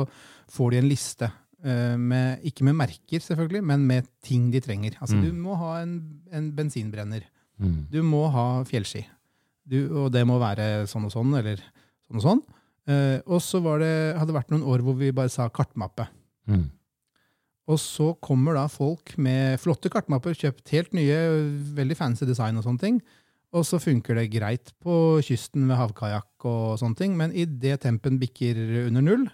[0.56, 1.28] får de en liste.
[1.66, 4.96] eh, med, ikke med merker, selvfølgelig, men med ting de trenger.
[5.02, 5.24] Altså, Mm.
[5.26, 7.24] Du må ha en, en bensinbrenner.
[7.60, 7.88] Mm.
[7.92, 9.02] Du må ha fjellski.
[9.68, 11.60] Du, og det må være sånn og sånn, eller
[12.08, 12.42] sånn og sånn.
[12.88, 16.08] Eh, og så var det, hadde det vært noen år hvor vi bare sa kartmappe.
[16.48, 16.68] Mm.
[17.68, 21.18] Og så kommer da folk med flotte kartmapper, kjøpt helt nye,
[21.76, 23.02] veldig fancy design og sånne ting.
[23.56, 28.20] Og så funker det greit på kysten med havkajakk og sånne ting, men idet tempen
[28.22, 29.28] bikker under null,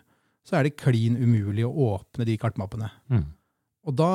[0.45, 2.89] så er det klin umulig å åpne de kartmappene.
[3.13, 3.25] Mm.
[3.83, 4.11] Og da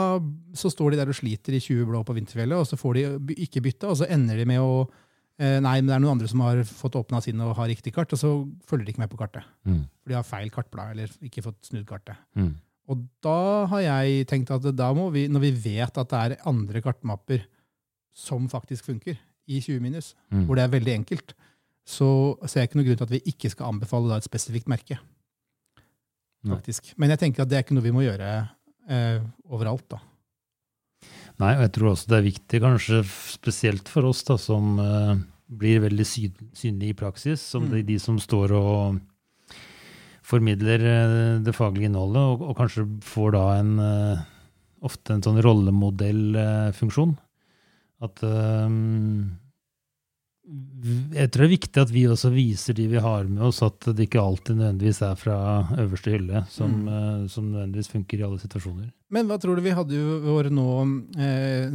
[0.57, 3.37] så står de der og sliter i 20 blå på vinterfjellet, og så får de
[3.47, 4.87] ikke bytte, og så ender de med å
[5.39, 8.11] Nei, men det er noen andre som har fått åpna sine og har riktig kart,
[8.11, 8.31] og så
[8.67, 9.45] følger de ikke med på kartet.
[9.69, 9.85] Mm.
[10.03, 12.19] For de har feil kartblad, eller ikke fått snudd kartet.
[12.35, 12.57] Mm.
[12.91, 13.37] Og da
[13.71, 17.45] har jeg tenkt at da må vi, når vi vet at det er andre kartmapper
[18.19, 19.15] som faktisk funker,
[19.49, 20.45] i 20 minus, Mm.
[20.45, 21.33] hvor det er veldig enkelt,
[21.87, 22.09] så
[22.47, 24.99] ser jeg ikke noen grunn til at vi ikke skal anbefale da et spesifikt merke.
[26.45, 26.59] Nei.
[26.97, 28.29] Men jeg tenker at det er ikke noe vi må gjøre
[28.89, 29.87] eh, overalt.
[29.89, 29.99] da.
[31.39, 35.15] Nei, og jeg tror også det er viktig, kanskje spesielt for oss da, som uh,
[35.47, 37.71] blir veldig syn synlige i praksis, som Mm.
[37.77, 38.99] de, de som står og
[40.27, 44.27] formidler uh, det faglige innholdet, og, og kanskje får da en uh,
[44.85, 47.17] ofte en sånn rollemodellfunksjon.
[48.05, 48.69] At eh,
[50.49, 53.81] jeg tror det er viktig at vi også viser de vi har med oss, at
[53.93, 55.37] det ikke alltid nødvendigvis er fra
[55.77, 56.89] øverste hylle som, Mm.
[56.89, 58.91] eh, som nødvendigvis funker i alle situasjoner.
[59.11, 60.69] Men hva tror du vi hadde jo vår nå
[61.19, 61.71] eh,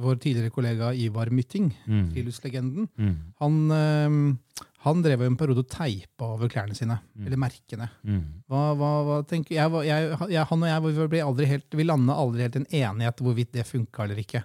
[0.00, 2.10] vår tidligere kollega Ivar Mytting, Mm.
[2.12, 2.88] friluftslegenden.
[2.98, 3.16] Mm.
[3.40, 7.26] Han, eh, han drev jo en periode og teipa over klærne sine, Mm.
[7.26, 7.90] eller merkene.
[8.04, 8.24] Mm.
[8.48, 12.42] Hva, hva, hva tenker jeg, jeg, jeg, Han og jeg vi helt, vi landa aldri
[12.42, 14.42] helt en enighet hvorvidt det funka eller ikke.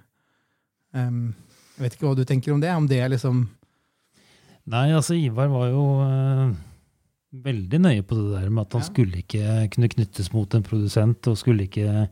[0.93, 1.33] Um,
[1.75, 2.71] jeg vet ikke hva du tenker om det?
[2.75, 3.43] Om det er liksom
[4.65, 6.53] Nei, altså Ivar var jo uh,
[7.45, 8.87] veldig nøye på det der med at han Ja.
[8.87, 12.07] skulle ikke kunne knyttes mot en produsent, og skulle ikke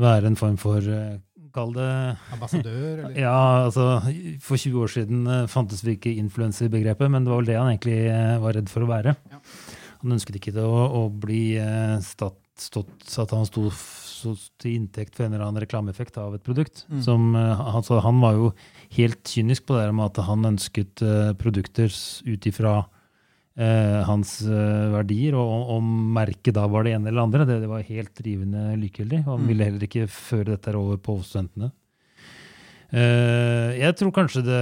[0.00, 1.18] være en form for uh,
[1.56, 1.90] Kall det
[2.32, 3.04] ambassadør?
[3.06, 3.14] Eller?
[3.16, 4.00] Ja, altså
[4.44, 7.70] For 20 år siden uh, fantes vi ikke influenserbegrepet, men det var vel det han
[7.74, 8.00] egentlig
[8.42, 9.14] var redd for å være.
[9.32, 9.40] Ja.
[10.02, 11.56] Han ønsket ikke det å, å bli
[12.04, 13.68] statt, stått, at han sto
[14.58, 16.84] til inntekt for en eller annen reklameeffekt av et produkt.
[16.88, 17.00] Mm.
[17.04, 18.50] Som, eh, altså, han var jo
[18.96, 21.92] helt kynisk på det med at han ønsket uh, produkter
[22.26, 27.46] ut ifra uh, hans uh, verdier, og om merket da var det ene eller andre,
[27.46, 29.22] det, det var helt drivende likegyldig.
[29.26, 29.48] og Han Mm.
[29.52, 31.72] ville heller ikke føre dette over på studentene.
[32.96, 34.60] Jeg tror kanskje det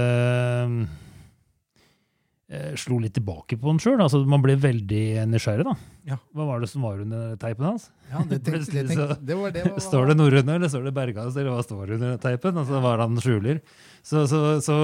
[2.79, 3.99] slo litt tilbake på han sjøl.
[4.03, 5.65] Altså, man ble veldig nysgjerrig.
[5.67, 5.73] da.
[6.11, 6.17] Ja.
[6.37, 7.87] Hva var det som var under teipen hans?
[8.11, 9.63] Ja, det, tenkte, det, tenkte, det var det.
[9.71, 12.59] Var, Står det norrøne, eller står det Berghaus, eller hva står under teipen?
[12.61, 13.61] Altså, hva er det han skjuler?
[14.05, 14.75] Så, så, så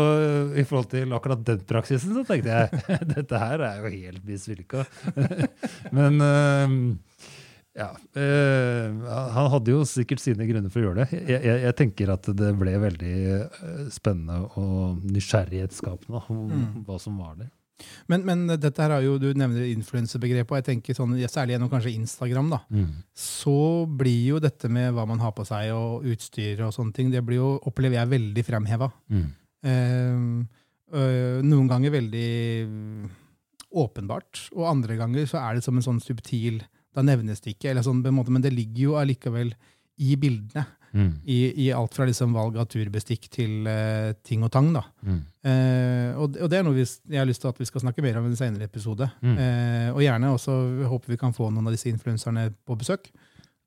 [0.58, 4.88] i forhold til akkurat den praksisen, så tenkte jeg dette her er jo helt mislykka.
[5.94, 6.74] Men øh,
[7.78, 7.86] ja.
[8.20, 8.98] Øh,
[9.32, 11.22] han hadde jo sikkert sine grunner for å gjøre det.
[11.30, 16.82] Jeg, jeg, jeg tenker at det ble veldig eh, spennende og nysgjerrighetsskapende Mm.
[16.88, 17.48] hva som var det.
[18.12, 21.70] Men, men dette her er jo, du nevner influensebegrepet, og jeg tenker sånn, særlig gjennom
[21.72, 22.90] kanskje Instagram, da, Mm.
[23.16, 27.12] så blir jo dette med hva man har på seg og utstyr og sånne ting,
[27.12, 28.92] det blir jo, opplever jeg, veldig fremheva.
[29.10, 29.28] Mm.
[29.64, 32.30] Eh, øh, noen ganger veldig
[33.72, 37.70] åpenbart, og andre ganger så er det som en sånn subtil Da nevnes det ikke,
[37.72, 39.54] eller sånn, på en måte, men det ligger jo allikevel
[40.04, 40.66] i bildene.
[40.94, 41.12] Mm.
[41.24, 44.72] I, i alt fra liksom valg av turbestikk til uh, ting og tang.
[44.76, 44.84] da.
[45.08, 45.22] Mm.
[45.46, 48.04] Uh, og, og det er noe vi, jeg har lyst til at vi skal snakke
[48.06, 49.08] mer om i en senere episode.
[49.22, 49.38] Mm.
[49.40, 50.58] Uh, og gjerne også
[50.92, 53.12] håper vi kan få noen av disse influenserne på besøk.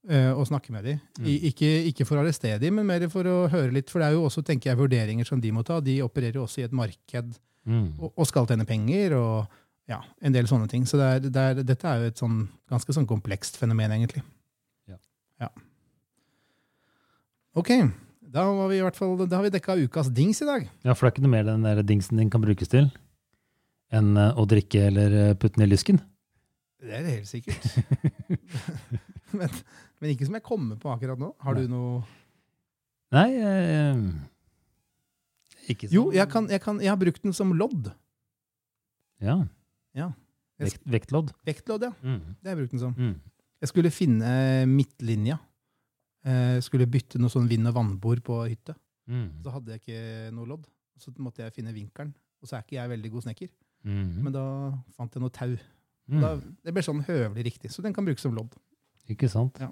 [0.04, 0.98] og snakke med dem.
[1.24, 3.88] I, ikke, ikke for å arrestere dem, men mer for å høre litt.
[3.88, 5.78] For det er jo også tenker jeg, vurderinger som de må ta.
[5.80, 7.94] De opererer jo også i et marked Mm.
[7.96, 9.14] og, og skal tjene penger.
[9.16, 9.46] og
[9.88, 10.86] ja, en del sånne ting.
[10.88, 14.22] Så det er, det er, dette er jo et sånn, ganske sånn komplekst fenomen, egentlig.
[14.88, 14.96] Ja.
[15.44, 15.50] ja.
[17.54, 17.70] Ok,
[18.34, 20.64] da, var vi i hvert fall, da har vi dekka ukas dings i dag.
[20.82, 22.88] Ja, for det er ikke noe mer den der dingsen din kan brukes til
[23.94, 26.00] enn eh, å drikke eller eh, putte den i lysken?
[26.82, 27.62] Det er det helt sikkert.
[29.38, 29.54] men,
[30.00, 31.30] men ikke som jeg kommer på akkurat nå.
[31.46, 32.02] Har du noe
[33.14, 34.00] Nei, eh,
[35.70, 35.94] ikke sånn.
[35.94, 37.92] Jo, jeg, kan, jeg, kan, jeg har brukt den som lodd.
[39.22, 39.38] Ja.
[39.94, 40.10] Ja.
[40.58, 41.30] Vekt, vektlodd.
[41.46, 41.92] Vektlodd, ja.
[42.02, 42.34] Mm.
[42.40, 42.96] Det har jeg brukt den som.
[42.98, 43.14] Mm.
[43.62, 44.32] Jeg skulle finne
[44.66, 45.38] midtlinja.
[46.24, 48.74] Eh, skulle bytte noe sånn vind- og vannbord på hytte.
[49.08, 49.42] Mm.
[49.44, 50.66] Så hadde jeg ikke noe lodd.
[50.98, 52.14] Så måtte jeg finne vinkelen.
[52.42, 53.48] Og så er ikke jeg veldig god snekker.
[53.84, 54.22] Mm.
[54.24, 54.44] Men da
[54.96, 55.56] fant jeg noe tau.
[56.08, 56.20] Mm.
[56.20, 56.30] Da,
[56.64, 57.70] det ble sånn høvelig riktig.
[57.72, 58.54] Så den kan brukes som lodd.
[59.10, 59.58] Ikke sant?
[59.60, 59.68] Ja.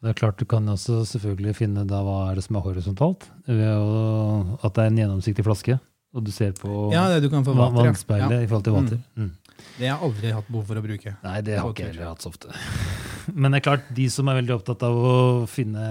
[0.00, 3.26] Det er klart Du kan også selvfølgelig finne da hva er det som er horisontalt.
[3.48, 5.76] Å, at det er en gjennomsiktig flaske,
[6.16, 7.76] og du ser på Ja, det du kan få vater.
[7.84, 8.40] Vannspeilet Ja.
[8.40, 9.00] i forhold til vater.
[9.16, 9.30] Mm.
[9.78, 11.16] Det har jeg aldri hatt behov for å bruke.
[11.22, 12.48] Nei, det har ikke jeg heller hatt så ofte.
[13.34, 15.14] Men det er klart, de som er veldig opptatt av å
[15.50, 15.84] finne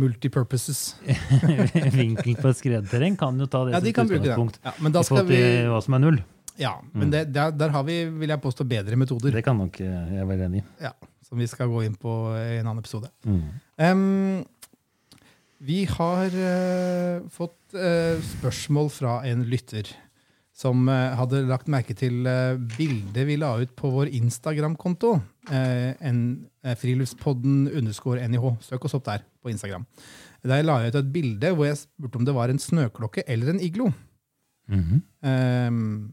[0.00, 0.94] Multipurposes.
[2.00, 4.20] vinkel på et skredterreng, kan jo ta det Ja, som de et bruke det.
[4.20, 4.60] utgangspunkt.
[4.64, 6.20] Ja, men da skal vi hva som er null.
[6.60, 7.10] Ja, men Mm.
[7.14, 9.32] det, der, der har vi, vil jeg påstå, bedre metoder.
[9.32, 10.64] Det kan nok eh, jeg være enig i.
[10.84, 10.92] Ja,
[11.26, 13.08] som vi skal gå inn på i en annen episode.
[13.24, 13.42] Mm.
[13.80, 14.44] Um,
[15.60, 19.88] vi har uh, fått uh, spørsmål fra en lytter
[20.60, 25.14] som eh, hadde lagt merke til uh, bildet vi la ut på vår Instagram-konto.
[25.48, 28.44] Uh, Friluftspodden underscore NIH.
[28.68, 29.86] Søk oss opp der på Instagram.
[30.44, 33.54] Der la jeg ut et bilde hvor jeg spurte om det var en snøklokke eller
[33.54, 33.90] en iglo.
[34.70, 35.02] Mhm.
[35.26, 36.10] Ehm,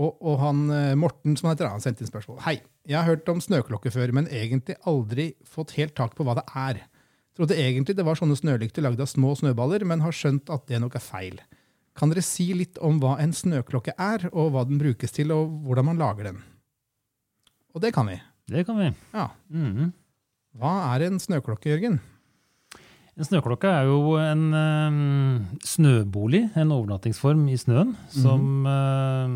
[0.00, 2.38] og, og han, eh, Morten som heter, han sendte inn spørsmål.
[2.46, 6.38] Hei, jeg har hørt om snøklokke før, men egentlig aldri fått helt tak på hva
[6.38, 6.84] det er.
[7.36, 10.80] Trodde egentlig det var sånne snølykter lagd av små snøballer, men har skjønt at det
[10.82, 11.42] nok er feil.
[12.00, 15.50] Kan dere si litt om hva en snøklokke er, og hva den brukes til, og
[15.66, 16.38] hvordan man lager den?
[17.76, 18.16] Og det kan vi.
[18.50, 18.88] Det kan vi.
[19.12, 19.26] Ja.
[19.52, 19.90] Mhm.
[20.58, 22.00] Hva er en snøklokke, Jørgen?
[23.20, 24.94] En snøklokke er jo en eh,
[25.68, 29.34] snøbolig, en overnattingsform i snøen, som eh,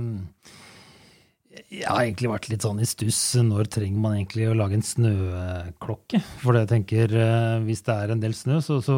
[1.68, 3.20] Jeg har egentlig vært litt sånn i stuss.
[3.44, 6.22] Når trenger man egentlig å lage en snøklokke?
[6.40, 8.96] For jeg tenker, eh, hvis det er en del snø, så, så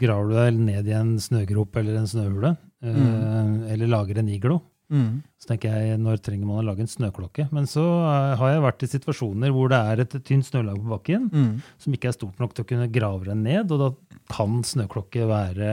[0.00, 2.56] graver du deg ned i en snøgrop eller en snøhule.
[2.82, 3.70] mm.
[3.70, 4.60] Eller lager en iglo.
[4.90, 7.44] Så tenker jeg, når trenger man å lage en snøklokke?
[7.54, 10.90] Men så eh, har jeg vært i situasjoner hvor det er et tynt snølag på
[10.90, 11.60] bakken, Mm.
[11.78, 13.90] som ikke er stort nok til å kunne grave den ned, og da
[14.34, 15.68] kan snøklokke være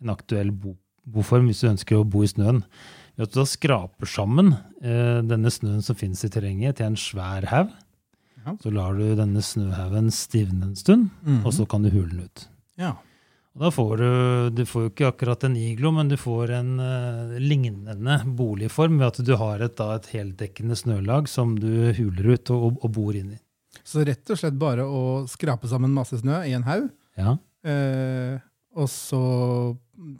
[0.00, 0.72] en aktuell bo
[1.08, 2.62] boform hvis du ønsker å bo i snøen.
[3.16, 6.96] Ved at du da skraper sammen eh, denne snøen som finnes i terrenget, til en
[7.00, 7.70] svær haug.
[8.46, 8.54] Ja.
[8.62, 11.42] Så lar du denne snøhaugen stivne en stund, mm.
[11.44, 12.46] og så kan du hule den ut.
[12.80, 12.94] Ja.
[13.58, 14.10] Og da får du,
[14.54, 19.08] du får jo ikke akkurat en iglo, men du får en uh, lignende boligform ved
[19.08, 23.18] at du har et, da, et heldekkende snølag som du huler ut og, og bor
[23.18, 23.40] inn i.
[23.82, 26.86] Så rett og slett bare å skrape sammen masse snø i en haug,
[27.18, 27.34] Ja.
[27.66, 28.38] uh,
[28.78, 29.22] og så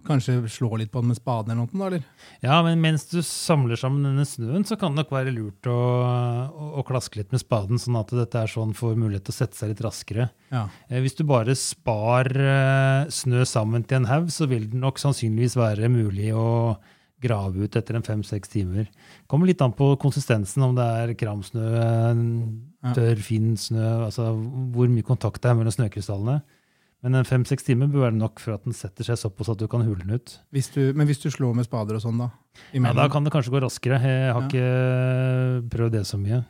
[0.07, 2.03] kanskje slå litt på den med spaden eller noe, eller?
[2.43, 5.77] Ja, men mens du samler sammen denne snøen, så kan det nok være lurt å,
[6.49, 9.39] å, å klaske litt med spaden, sånn at dette er sånn får mulighet til å
[9.39, 10.29] sette seg litt raskere.
[10.51, 10.67] Ja.
[10.91, 14.99] Eh, Hvis du bare spar eh, snø sammen til en haug, så vil det nok
[15.03, 16.77] sannsynligvis være mulig å
[17.23, 18.87] grave ut etter en fem-seks timer.
[19.27, 21.65] Kommer litt an på konsistensen, om det er kramsnø,
[22.95, 24.29] tørr, fin snø, altså
[24.75, 26.37] hvor mye kontakt det er mellom snøkrystallene.
[27.03, 29.69] Men en fem-seks timer bør være nok for at den setter seg såpass at du
[29.71, 30.33] kan hule den ut.
[30.51, 32.31] Hvis du, men hvis du slår med spader og sånn, da?
[32.75, 34.01] Ja, da kan det kanskje gå raskere.
[34.03, 34.49] Jeg har Ja.
[34.49, 36.41] ikke prøvd det så mye.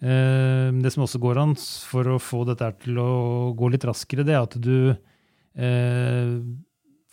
[0.00, 4.24] Eh, Det som også går an for å få dette til å gå litt raskere,
[4.24, 4.96] det er at du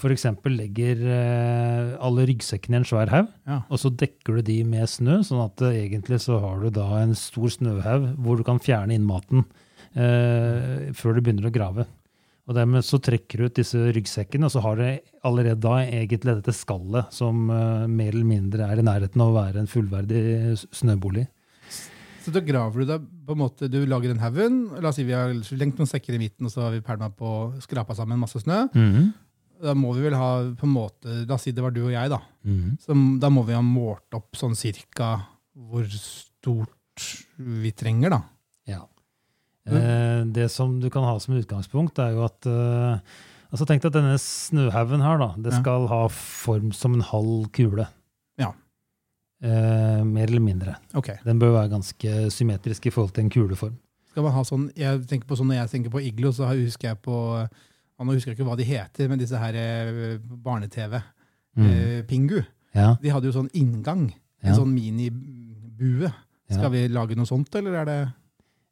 [0.01, 0.25] f.eks.
[0.49, 3.61] legger eh, alle ryggsekkene i en svær haug, Ja.
[3.69, 6.87] og så dekker du de med snø, sånn at eh, egentlig så har du da
[7.03, 9.57] en stor snøhaug hvor du kan fjerne innmaten maten
[10.95, 11.85] før du begynner å grave.
[12.49, 14.85] Og dermed så trekker du ut disse ryggsekkene, og så har du
[15.27, 19.37] allerede da egentlig dette skallet som uh, mer eller mindre er i nærheten av å
[19.37, 20.23] være en fullverdig
[20.73, 21.27] snøbolig.
[22.21, 24.57] Så da graver du deg på en måte, du lager en haugen.
[24.81, 27.09] La oss si vi har lengt noen sekker i midten, og så har vi pælma
[27.17, 28.67] på skrapa sammen masse snø.
[28.77, 29.11] Mm.
[29.61, 31.93] Da må vi vel ha på en måte, La oss si det var du og
[31.93, 32.21] jeg, da.
[32.45, 32.77] Mm.
[32.81, 35.15] Så da må vi ha målt opp sånn cirka
[35.57, 38.21] hvor stort vi trenger, da.
[39.69, 39.77] Ja.
[39.77, 42.99] Eh, det som du kan ha som utgangspunkt, er jo at eh,
[43.51, 45.59] altså Tenk deg at denne snøhaugen her, da, det Ja.
[45.61, 47.87] skal ha form som en halv kule.
[48.41, 48.53] Ja.
[49.43, 50.75] Eh, mer eller mindre.
[50.93, 51.17] Okay.
[51.25, 53.77] Den bør være ganske symmetrisk i forhold til en kuleform.
[54.11, 56.89] Skal man ha sånn, jeg tenker på sånn, Når jeg tenker på iglo, så husker
[56.89, 57.47] jeg på ja,
[58.03, 61.01] Nå husker jeg ikke hva de heter, men disse her eh, barne-TV.
[61.55, 61.65] Mm.
[61.69, 62.41] Eh, Pingu.
[62.73, 64.11] Ja, De hadde jo sånn inngang.
[64.41, 64.55] En Ja.
[64.57, 66.09] sånn minibue.
[66.49, 66.55] Ja.
[66.57, 67.99] Skal vi lage noe sånt, eller er det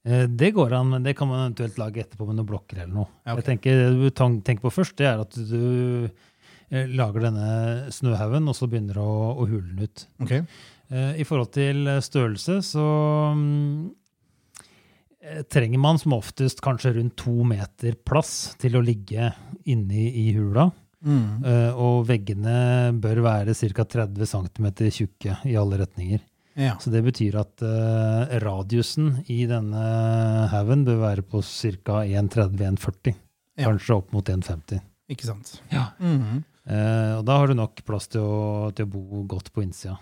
[0.04, 3.10] Det går an, men det kan man eventuelt lage etterpå med noen blokker eller noe.
[3.26, 3.36] Okay.
[3.42, 6.10] Jeg tenker, Det du tenker på først, det er at du
[6.72, 10.06] eh, lager denne snøhaugen, og så begynner du å, å hule den ut.
[10.24, 10.32] Ok.
[10.40, 12.86] Eh, I forhold til eh, størrelse så
[13.36, 13.90] mm,
[15.22, 19.34] eh, trenger man som oftest kanskje rundt to meter plass til å ligge
[19.70, 20.70] inni i hula.
[21.06, 21.44] Mm.
[21.48, 22.56] Eh, Og veggene
[23.00, 23.86] bør være ca.
[24.00, 26.24] 30 cm tjukke i alle retninger.
[26.60, 26.76] Ja.
[26.84, 29.84] Så det betyr at uh, radiusen i denne
[30.52, 32.02] haugen bør være på ca.
[32.04, 33.16] 1,30-1,40.
[33.60, 33.70] Ja.
[33.70, 34.84] Kanskje opp mot 1,50.
[35.10, 35.62] Ikke sant.
[35.72, 35.92] Ja.
[36.00, 36.44] Mm -hmm.
[36.68, 39.98] uh, og da har du nok plass til å, til å bo godt på innsida.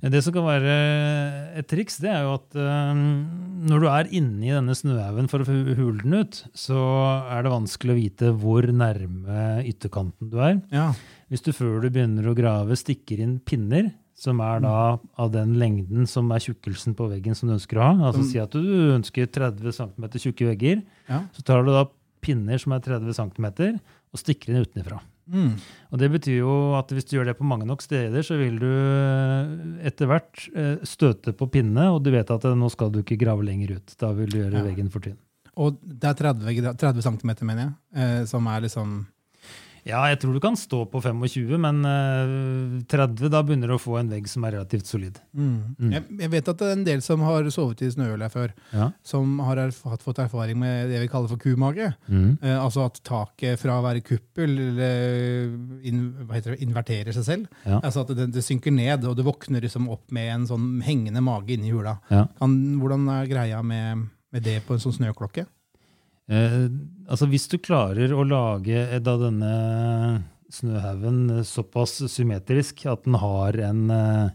[0.00, 4.10] Eh, Det som kan være et triks, det er jo at uh, når du er
[4.10, 6.78] inni denne snøhaugen for å hule den ut, så
[7.30, 10.60] er det vanskelig å vite hvor nærme ytterkanten du er.
[10.70, 10.92] Ja.
[11.28, 14.76] Hvis du før du begynner å grave, stikker inn pinner, som er da
[15.20, 18.30] av den lengden som er tjukkelsen på veggen som du ønsker å ha, altså Som-
[18.32, 18.62] si at du
[18.96, 21.20] ønsker 30 cm tjukke vegger, Ja.
[21.36, 21.84] så tar du da
[22.22, 23.78] pinner som er 30 cm,
[24.14, 25.00] og stikker inn utenfra.
[25.28, 25.52] Mm.
[25.92, 28.58] Og det betyr jo at hvis du gjør det på mange nok steder, så vil
[28.58, 32.90] du eh, etter hvert eh, støte på pinne, og du vet at eh, nå skal
[32.94, 33.94] du ikke grave lenger ut.
[33.98, 34.62] Da vil du gjøre Ja.
[34.62, 35.18] veggen for tynn.
[35.56, 39.06] Og det er 30, 30 cm, mener jeg, som er liksom
[39.86, 43.80] Ja, jeg tror du kan stå på 25, men eh, 30, da begynner du å
[43.82, 45.20] få en vegg som er relativt solid.
[45.30, 45.52] mm.
[45.78, 45.92] Mm.
[45.94, 48.88] Jeg, jeg vet at det er en del som har sovet i snøhula før, Ja.
[49.06, 51.92] som har fått erfaring med det vi kaller for kumage.
[52.10, 52.38] Mm.
[52.42, 55.54] Eh, altså at taket fra å være kuppel eller
[55.86, 56.02] in,
[56.34, 57.46] det, inverterer seg selv.
[57.64, 57.78] Ja.
[57.80, 61.22] Altså at det, det synker ned, og du våkner liksom opp med en sånn hengende
[61.22, 61.98] mage inni hula.
[62.10, 62.26] Ja.
[62.40, 65.46] Kan, hvordan er greia med, med det på en sånn snøklokke?
[66.28, 66.66] Eh,
[67.06, 73.56] altså Hvis du klarer å lage eh, da denne snøhaugen såpass symmetrisk at den har
[73.68, 74.30] en eh,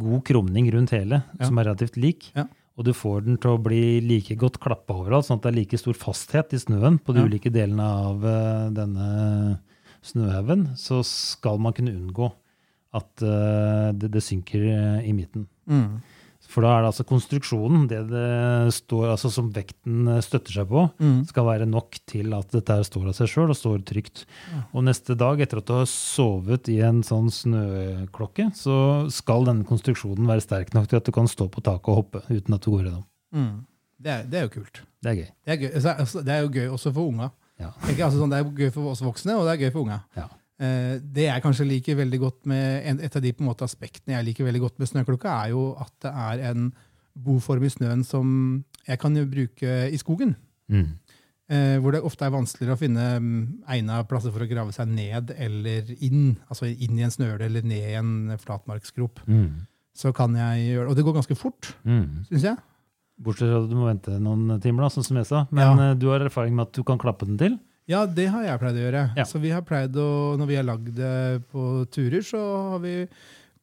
[0.00, 1.46] god krumning rundt hele, Ja.
[1.46, 2.46] som er relativt lik, Ja.
[2.76, 5.58] og du får den til å bli like godt klappa overalt, sånn at det er
[5.60, 7.26] like stor fasthet i snøen på de Ja.
[7.26, 9.60] ulike delene av eh, denne
[10.02, 12.32] snøhaugen, så skal man kunne unngå
[12.94, 15.46] at eh, det, det synker eh, i midten.
[15.68, 16.00] Mm.
[16.48, 20.68] For da er det altså konstruksjonen, det det står, altså som vekten eh, støtter seg
[20.70, 21.18] på, Mm.
[21.28, 24.24] skal være nok til at dette her står av seg sjøl og står trygt.
[24.54, 24.62] Ja.
[24.72, 28.78] Og neste dag, etter at du har sovet i en sånn snøklokke, så
[29.12, 32.24] skal denne konstruksjonen være sterk nok til at du kan stå på taket og hoppe
[32.32, 33.04] uten at du går gjennom.
[33.36, 33.52] Mm.
[33.98, 34.82] Det, er, det er jo kult.
[35.02, 35.28] Det er gøy.
[35.44, 35.70] Det er, gøy.
[35.74, 37.30] Altså, altså, det er jo gøy også for unga.
[37.58, 37.72] Ja.
[37.84, 40.00] Altså, sånn, det er gøy for oss voksne, og det er gøy for unga.
[40.16, 40.28] Ja.
[40.60, 44.44] Eh, det jeg kanskje liker veldig godt med, Et av de måte aspektene jeg liker
[44.44, 46.72] veldig godt med snøklokka, er jo at det er en
[47.18, 50.34] boform i snøen som jeg kan bruke i skogen.
[50.70, 50.98] Mm.
[51.50, 54.88] Eh, hvor det ofte er vanskeligere å finne mm, egna plasser for å grave seg
[54.88, 56.36] ned eller inn.
[56.50, 59.22] Altså inn i en snøle eller ned i en flatmarksgrop.
[59.26, 59.62] Mm.
[59.96, 60.90] Så kan jeg gjøre det.
[60.90, 62.24] Og det går ganske fort, Mm.
[62.28, 62.56] syns jeg.
[63.18, 65.46] Bortsett fra at du må vente noen timer, da, sånn som jeg sa.
[65.50, 65.90] Men Ja.
[65.90, 67.58] eh, du har erfaring med at du kan klappe den til?
[67.88, 69.04] Ja, det har jeg pleid å gjøre.
[69.16, 69.24] Ja.
[69.28, 72.42] Så vi har pleid å, Når vi har lagd det på turer, så
[72.74, 72.94] har vi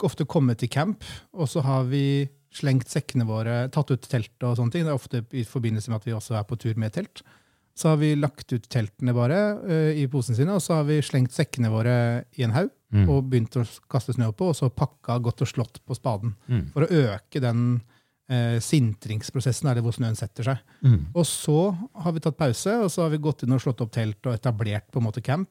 [0.06, 4.58] ofte kommet til camp, og så har vi slengt sekkene våre, tatt ut teltet og
[4.58, 4.84] sånne ting.
[4.88, 7.22] Det er ofte i forbindelse med at vi også er på tur med telt.
[7.76, 11.02] Så har vi lagt ut teltene bare uh, i posene sine, og så har vi
[11.04, 11.96] slengt sekkene våre
[12.40, 13.10] i en haug Mm.
[13.10, 16.36] og begynt å kaste snø på, og så pakka godt og slått på spaden.
[16.48, 16.68] Mm.
[16.72, 17.82] For å øke den
[18.30, 20.58] eh, sintringsprosessen, er det hvor snøen setter seg.
[20.84, 21.00] Mm.
[21.16, 21.58] Og så
[22.04, 24.34] har vi tatt pause, og så har vi gått inn og slått opp telt og
[24.38, 25.50] etablert på en måte camp.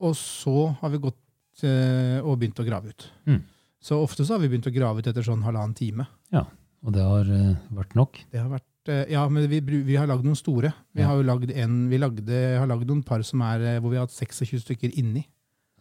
[0.00, 3.08] Og så har vi gått eh, og begynt å grave ut.
[3.26, 3.40] Mm.
[3.80, 6.06] Så ofte så har vi begynt å grave ut etter sånn halvannen time.
[6.34, 6.44] Ja,
[6.86, 8.18] Og det har eh, vært nok?
[8.30, 10.70] Det har vært, eh, ja, men vi, vi har lagd noen store.
[10.94, 11.08] Vi Ja.
[11.08, 13.96] har jo lagd en, vi lagde, har lagd noen par som er, eh, hvor vi
[13.98, 15.24] har hatt 26 stykker inni.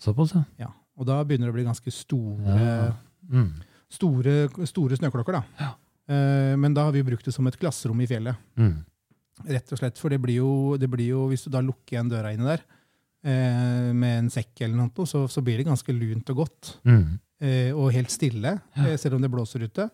[0.01, 0.43] Såpass, ja.
[0.59, 0.71] Ja.
[0.97, 2.93] Og da begynner det å bli ganske store, Ja.
[3.29, 3.51] Mm.
[3.89, 4.33] store,
[4.65, 5.33] store snøklokker.
[5.37, 5.43] da.
[5.59, 5.73] Ja.
[6.07, 8.35] Eh, men da har vi brukt det som et klasserom i fjellet.
[8.59, 8.77] Mm.
[9.47, 9.99] Rett og slett.
[10.01, 12.63] For det blir jo, det blir jo hvis du da lukker igjen døra inne der
[13.27, 16.73] eh, med en sekk, eller noe, så, så blir det ganske lunt og godt.
[16.87, 17.19] Mm.
[17.43, 19.89] Eh, og helt stille, eh, selv om det blåser ute.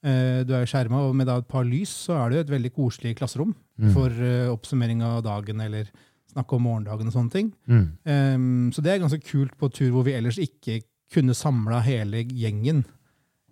[0.00, 2.70] Du er skjerma, og med da et par lys så er det jo et veldig
[2.72, 3.50] koselig klasserom
[3.80, 3.90] Mm.
[3.92, 4.12] for
[4.52, 5.86] oppsummering av dagen eller
[6.32, 7.46] snakke om morgendagen og sånne ting.
[7.68, 8.70] Mm.
[8.72, 10.78] Så det er ganske kult på tur hvor vi ellers ikke
[11.12, 12.82] kunne samla hele gjengen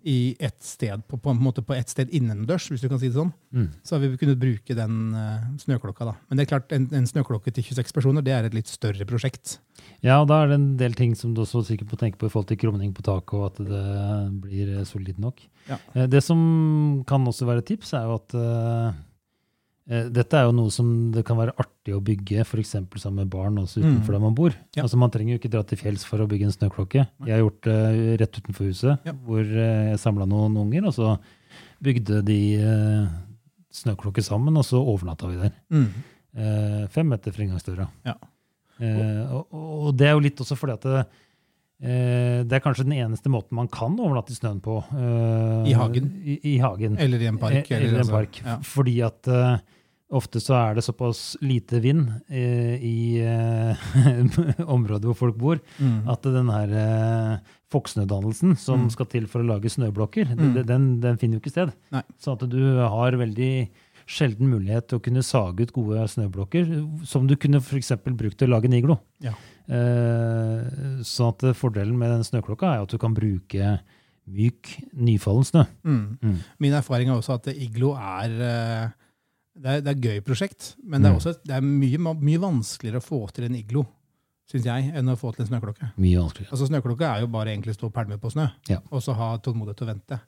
[0.03, 3.09] i ett sted, på, på en måte på ett sted innendørs, hvis du kan si
[3.09, 3.33] det sånn.
[3.55, 3.67] Mm.
[3.83, 6.07] Så har vi kunnet bruke den uh, snøklokka.
[6.07, 6.13] da.
[6.29, 9.07] Men det er klart, en, en snøklokke til 26 personer det er et litt større
[9.09, 9.57] prosjekt.
[10.05, 12.29] Ja, og da er det en del ting som du også sikkert må tenke på
[12.29, 13.83] i forhold til krumning på taket, og at det
[14.43, 15.43] blir eh, solid nok.
[15.67, 15.79] Ja.
[15.95, 18.99] Eh, Det som kan også være et tips, er jo at eh,
[19.89, 22.75] dette er jo noe som det kan være artig å bygge, f.eks.
[23.01, 24.15] sammen med barn også utenfor Mm.
[24.19, 24.53] der man bor.
[24.77, 24.83] Ja.
[24.83, 27.07] Altså Man trenger jo ikke dra til fjells for å bygge en snøklokke.
[27.25, 29.13] Jeg har gjort det rett utenfor huset, Ja.
[29.25, 31.17] hvor eh, jeg samla noen unger, og så
[31.81, 32.39] bygde de
[33.73, 35.53] snøklokke sammen, og så overnatta vi der.
[35.73, 35.87] Mm.
[36.37, 37.87] Eh, fem meter fra inngangsdøra.
[38.05, 38.15] Ja.
[38.79, 39.47] Eh, og,
[39.89, 41.01] og det er jo litt også fordi at det,
[41.83, 44.77] eh, det er kanskje den eneste måten man kan overnatte i snøen på.
[44.93, 46.11] eh, I hagen.
[46.23, 46.97] I, i hagen.
[47.01, 47.65] Eller i en park.
[47.71, 48.39] Eller, Eller, en altså, park.
[48.45, 48.57] Ja.
[48.63, 49.57] Fordi at eh,
[50.11, 53.89] ofte så er det såpass lite vind eh, i eh,
[54.75, 56.07] området hvor folk bor, Mm.
[56.09, 57.37] at den her eh,
[57.71, 58.89] fokksnødannelsen som Mm.
[58.95, 60.65] skal til for å lage snøblokker, Mm.
[60.65, 61.73] den, den, finner jo ikke sted.
[61.93, 62.01] Nei.
[62.17, 63.69] Så at du har veldig
[64.09, 66.65] sjelden mulighet til å kunne sage ut gode snøblokker,
[67.05, 67.77] som du kunne for
[68.17, 68.97] brukt til å lage en iglo.
[69.21, 69.33] Ja.
[69.69, 73.79] Eh, så at fordelen med den snøklokka er at du kan bruke
[74.29, 75.63] myk, nyfallen snø.
[75.85, 76.17] Mm.
[76.21, 76.37] Mm.
[76.59, 78.89] Min erfaring er også at iglo er eh,
[79.59, 81.19] det er, det er gøy prosjekt, men det er, Mm.
[81.19, 83.85] også, det er mye, mye vanskeligere å få til en iglo,
[84.49, 85.91] synes jeg, enn å få til en snøklokke.
[85.97, 86.51] Mye vanskeligere.
[86.51, 88.79] Altså Snøklokke er jo bare egentlig stå og pælme på snø, Ja.
[88.91, 90.19] og så ha tålmodighet til å vente.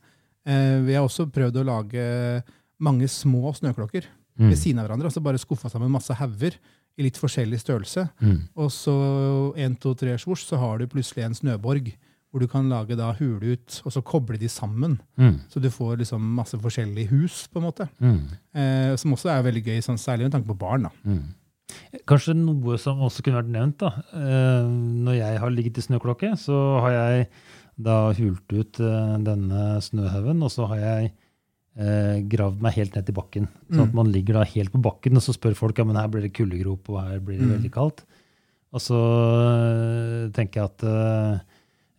[0.45, 2.43] Eh, vi har også prøvd å lage
[2.79, 4.05] mange små snøklokker
[4.39, 4.49] Mm.
[4.49, 6.55] ved siden av hverandre, altså bare skuffa sammen masse hauger
[6.97, 8.09] i litt forskjellig størrelse.
[8.21, 8.47] Mm.
[8.57, 11.93] Og så en, to, tre svosj, så har du plutselig en snøborg,
[12.31, 14.99] hvor du kan lage da hule ut, og så koble de sammen.
[15.19, 15.39] Mm.
[15.51, 17.89] Så du får liksom masse forskjellige hus, på en måte.
[17.99, 18.21] Mm.
[18.55, 20.83] Eh, som også er veldig gøy, sånn, særlig med tanke på barn.
[20.87, 20.89] da.
[21.03, 21.33] Mm.
[22.07, 23.77] Kanskje noe som også kunne vært nevnt.
[23.83, 23.91] da.
[24.15, 24.63] Eh,
[25.07, 27.27] når jeg har ligget i snøklokke, så har jeg
[27.81, 31.11] da hult ut eh, denne snøhaugen, og så har jeg
[31.79, 33.47] eh, gravd meg helt ned til bakken.
[33.71, 33.95] Sånn at Mm.
[33.95, 36.33] man ligger da helt på bakken, og så spør folk ja, men her blir det
[36.33, 37.53] kuldegrop, og her blir det Mm.
[37.59, 38.03] veldig kaldt.
[38.73, 41.39] Og så eh, tenker jeg at eh,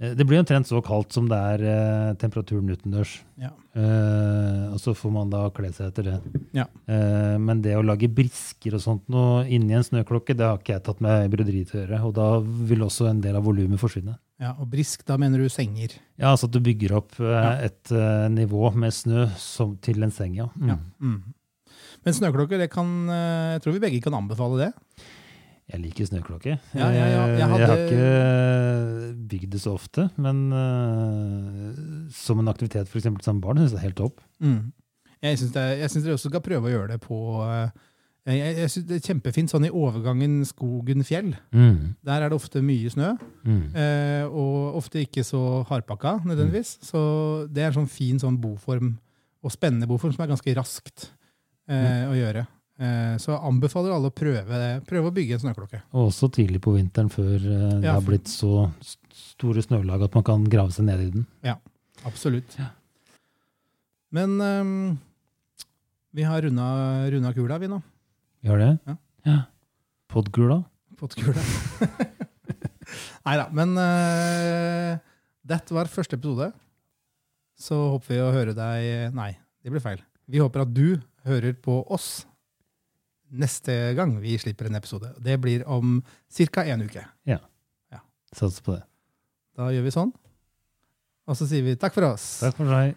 [0.03, 3.13] det blir omtrent så kaldt som det er eh, temperaturen utendørs.
[3.39, 3.53] Ja.
[3.79, 6.17] Eh, og så får man da kle seg etter det.
[6.59, 6.67] Ja.
[6.91, 10.75] Eh, men det å lage brisker og sånt noe inni en snøklokke, det har ikke
[10.75, 12.01] jeg tatt med broderi til å gjøre.
[12.09, 14.17] Og da vil også en del av volumet forsvinne.
[14.43, 15.95] Ja, Og brisk, da mener du senger.
[16.19, 20.15] Ja, altså at du bygger opp eh, et eh, nivå med snø som, til en
[20.15, 20.49] seng, ja.
[20.59, 20.73] Mm.
[20.73, 20.79] Ja.
[20.99, 21.21] Mm.
[22.03, 24.73] Men snøklokker, det kan, eh, jeg tror vi begge kan anbefale det.
[25.73, 26.59] Jeg liker snøklokke.
[26.77, 27.21] Ja, ja, ja.
[27.33, 32.89] Jeg Eh, hadde- jeg har ikke bygd det så ofte, men uh, som en aktivitet
[32.91, 34.21] for eksempel som barn, syns jeg det er helt topp.
[34.43, 34.73] Mm.
[35.23, 35.53] Jeg syns
[36.05, 37.71] dere også skal prøve å gjøre det på uh,
[38.27, 41.33] jeg, jeg, synes Det er kjempefint sånn i overgangen skogen-fjell.
[41.55, 41.95] Mm.
[42.07, 43.63] Der er det ofte mye snø, Mm.
[43.75, 46.77] uh, og ofte ikke så hardpakka nødvendigvis.
[46.87, 48.99] Så det er en sånn fin sånn boform,
[49.43, 51.09] og spennende boform, som er ganske raskt
[51.69, 52.47] eh, å gjøre.
[52.83, 55.83] Eh, så anbefaler alle å prøve, prøve å bygge en snøklokke.
[55.95, 58.67] Og også tidlig på vinteren, før eh, det Ja, har blitt så
[59.13, 61.29] store snølag at man kan grave seg ned i den.
[61.47, 61.61] Ja,
[62.09, 62.57] Absolutt.
[62.59, 62.73] Ja.
[64.13, 64.99] Men um,
[66.11, 66.67] vi har runda,
[67.13, 67.79] runda kula, vi nå.
[68.43, 68.73] Vi har det?
[68.89, 68.97] Ja.
[69.29, 69.37] ja.
[70.11, 70.59] Podkula?
[70.99, 71.45] Podkula.
[73.27, 73.47] Nei da.
[73.55, 74.99] Men uh,
[75.47, 76.51] dette var første episode.
[77.63, 79.31] Så håper vi å høre deg Nei,
[79.63, 80.03] det blir feil.
[80.27, 82.25] Vi håper at du hører på oss
[83.33, 85.13] neste gang vi slipper en episode.
[85.23, 86.01] Det blir om
[86.53, 86.65] ca.
[86.65, 87.05] en uke.
[87.29, 87.41] Ja.
[88.33, 88.85] Sats på det.
[89.57, 90.13] Da gjør vi sånn.
[91.29, 92.25] Og så sier vi takk for oss.
[92.43, 92.97] Takk for seg.